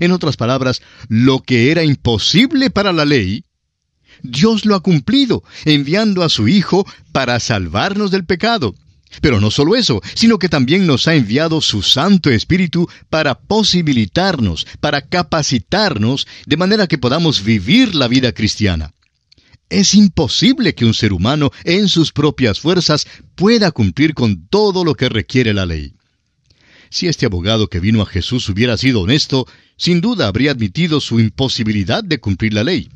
En 0.00 0.12
otras 0.12 0.36
palabras, 0.36 0.82
lo 1.08 1.40
que 1.40 1.70
era 1.70 1.84
imposible 1.84 2.70
para 2.70 2.92
la 2.92 3.04
ley, 3.04 3.44
Dios 4.22 4.64
lo 4.64 4.74
ha 4.74 4.80
cumplido, 4.80 5.42
enviando 5.64 6.22
a 6.22 6.28
su 6.28 6.48
Hijo 6.48 6.86
para 7.12 7.38
salvarnos 7.40 8.10
del 8.10 8.24
pecado. 8.24 8.74
Pero 9.20 9.40
no 9.40 9.50
solo 9.50 9.76
eso, 9.76 10.02
sino 10.14 10.38
que 10.38 10.48
también 10.48 10.86
nos 10.86 11.08
ha 11.08 11.14
enviado 11.14 11.60
su 11.60 11.82
Santo 11.82 12.30
Espíritu 12.30 12.88
para 13.08 13.38
posibilitarnos, 13.38 14.66
para 14.80 15.00
capacitarnos, 15.00 16.26
de 16.46 16.56
manera 16.56 16.86
que 16.86 16.98
podamos 16.98 17.42
vivir 17.42 17.94
la 17.94 18.08
vida 18.08 18.32
cristiana. 18.32 18.92
Es 19.68 19.94
imposible 19.94 20.74
que 20.74 20.84
un 20.84 20.94
ser 20.94 21.12
humano, 21.12 21.50
en 21.64 21.88
sus 21.88 22.12
propias 22.12 22.60
fuerzas, 22.60 23.06
pueda 23.34 23.70
cumplir 23.72 24.14
con 24.14 24.46
todo 24.46 24.84
lo 24.84 24.94
que 24.94 25.08
requiere 25.08 25.54
la 25.54 25.66
ley. 25.66 25.94
Si 26.88 27.08
este 27.08 27.26
abogado 27.26 27.68
que 27.68 27.80
vino 27.80 28.00
a 28.00 28.06
Jesús 28.06 28.48
hubiera 28.48 28.76
sido 28.76 29.00
honesto, 29.00 29.46
sin 29.76 30.00
duda 30.00 30.28
habría 30.28 30.52
admitido 30.52 31.00
su 31.00 31.18
imposibilidad 31.18 32.04
de 32.04 32.20
cumplir 32.20 32.54
la 32.54 32.62
ley. 32.62 32.88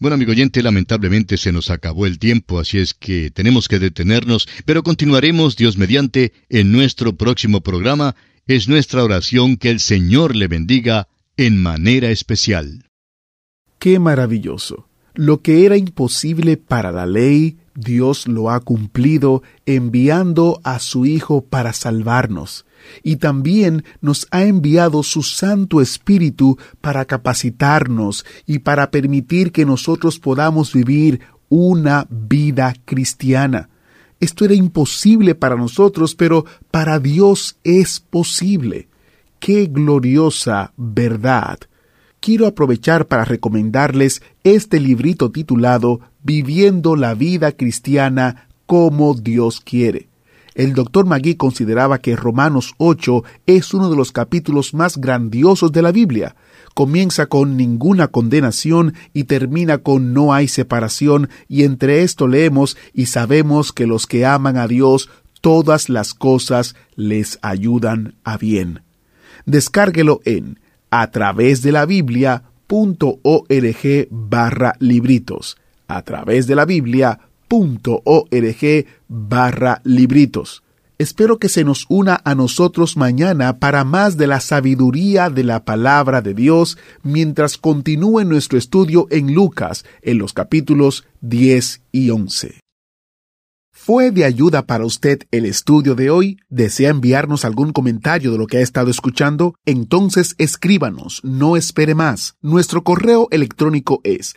Bueno, 0.00 0.14
amigo 0.14 0.32
oyente, 0.32 0.62
lamentablemente 0.62 1.36
se 1.36 1.52
nos 1.52 1.68
acabó 1.68 2.06
el 2.06 2.18
tiempo, 2.18 2.58
así 2.58 2.78
es 2.78 2.94
que 2.94 3.30
tenemos 3.30 3.68
que 3.68 3.78
detenernos, 3.78 4.48
pero 4.64 4.82
continuaremos, 4.82 5.56
Dios 5.56 5.76
mediante, 5.76 6.32
en 6.48 6.72
nuestro 6.72 7.16
próximo 7.16 7.60
programa. 7.60 8.16
Es 8.46 8.66
nuestra 8.66 9.04
oración 9.04 9.58
que 9.58 9.68
el 9.68 9.78
Señor 9.78 10.34
le 10.34 10.48
bendiga 10.48 11.08
en 11.36 11.60
manera 11.60 12.10
especial. 12.10 12.86
Qué 13.78 13.98
maravilloso. 13.98 14.88
Lo 15.12 15.42
que 15.42 15.66
era 15.66 15.76
imposible 15.76 16.56
para 16.56 16.92
la 16.92 17.04
ley, 17.04 17.58
Dios 17.74 18.26
lo 18.26 18.48
ha 18.48 18.60
cumplido 18.60 19.42
enviando 19.66 20.62
a 20.64 20.78
su 20.78 21.04
Hijo 21.04 21.44
para 21.44 21.74
salvarnos. 21.74 22.64
Y 23.02 23.16
también 23.16 23.84
nos 24.00 24.26
ha 24.30 24.44
enviado 24.44 25.02
su 25.02 25.22
Santo 25.22 25.80
Espíritu 25.80 26.58
para 26.80 27.04
capacitarnos 27.04 28.24
y 28.46 28.60
para 28.60 28.90
permitir 28.90 29.52
que 29.52 29.64
nosotros 29.64 30.18
podamos 30.18 30.72
vivir 30.72 31.20
una 31.48 32.06
vida 32.10 32.74
cristiana. 32.84 33.68
Esto 34.20 34.44
era 34.44 34.54
imposible 34.54 35.34
para 35.34 35.56
nosotros, 35.56 36.14
pero 36.14 36.44
para 36.70 36.98
Dios 36.98 37.56
es 37.64 38.00
posible. 38.00 38.88
Qué 39.38 39.66
gloriosa 39.66 40.72
verdad 40.76 41.58
quiero 42.20 42.46
aprovechar 42.46 43.06
para 43.06 43.24
recomendarles 43.24 44.22
este 44.44 44.78
librito 44.78 45.30
titulado 45.30 46.00
Viviendo 46.22 46.96
la 46.96 47.14
vida 47.14 47.52
cristiana 47.52 48.48
como 48.66 49.14
Dios 49.14 49.60
quiere. 49.62 50.09
El 50.54 50.74
doctor 50.74 51.06
Magui 51.06 51.36
consideraba 51.36 51.98
que 51.98 52.16
Romanos 52.16 52.74
8 52.78 53.22
es 53.46 53.72
uno 53.72 53.88
de 53.90 53.96
los 53.96 54.12
capítulos 54.12 54.74
más 54.74 54.98
grandiosos 54.98 55.72
de 55.72 55.82
la 55.82 55.92
Biblia. 55.92 56.34
Comienza 56.74 57.26
con 57.26 57.56
ninguna 57.56 58.08
condenación 58.08 58.94
y 59.12 59.24
termina 59.24 59.78
con 59.78 60.12
no 60.12 60.32
hay 60.34 60.48
separación, 60.48 61.28
y 61.48 61.64
entre 61.64 62.02
esto 62.02 62.26
leemos 62.26 62.76
y 62.92 63.06
sabemos 63.06 63.72
que 63.72 63.86
los 63.86 64.06
que 64.06 64.26
aman 64.26 64.56
a 64.56 64.66
Dios, 64.66 65.08
todas 65.40 65.88
las 65.88 66.14
cosas 66.14 66.74
les 66.96 67.38
ayudan 67.42 68.16
a 68.24 68.36
bien. 68.36 68.82
Descárguelo 69.46 70.20
en 70.24 70.58
a 70.90 71.10
través 71.10 71.62
de 71.62 71.72
la 71.72 71.86
Biblia.org 71.86 72.42
barra 74.10 74.74
libritos. 74.80 75.56
A 75.86 76.02
través 76.02 76.46
de 76.46 76.54
la 76.54 76.66
Biblia.org 77.50 78.86
barra 79.08 79.80
libritos. 79.84 80.62
Espero 80.98 81.38
que 81.38 81.48
se 81.48 81.64
nos 81.64 81.86
una 81.88 82.20
a 82.24 82.34
nosotros 82.34 82.96
mañana 82.96 83.58
para 83.58 83.84
más 83.84 84.16
de 84.16 84.26
la 84.26 84.40
sabiduría 84.40 85.30
de 85.30 85.44
la 85.44 85.64
palabra 85.64 86.20
de 86.20 86.34
Dios 86.34 86.78
mientras 87.02 87.56
continúe 87.56 88.24
nuestro 88.24 88.58
estudio 88.58 89.06
en 89.10 89.34
Lucas 89.34 89.84
en 90.02 90.18
los 90.18 90.32
capítulos 90.34 91.06
10 91.22 91.82
y 91.90 92.10
11. 92.10 92.60
¿Fue 93.72 94.10
de 94.10 94.26
ayuda 94.26 94.66
para 94.66 94.84
usted 94.84 95.22
el 95.30 95.46
estudio 95.46 95.94
de 95.94 96.10
hoy? 96.10 96.38
¿Desea 96.50 96.90
enviarnos 96.90 97.46
algún 97.46 97.72
comentario 97.72 98.30
de 98.30 98.36
lo 98.36 98.46
que 98.46 98.58
ha 98.58 98.60
estado 98.60 98.90
escuchando? 98.90 99.54
Entonces 99.64 100.34
escríbanos, 100.36 101.22
no 101.24 101.56
espere 101.56 101.94
más. 101.94 102.36
Nuestro 102.42 102.84
correo 102.84 103.26
electrónico 103.30 104.02
es 104.04 104.36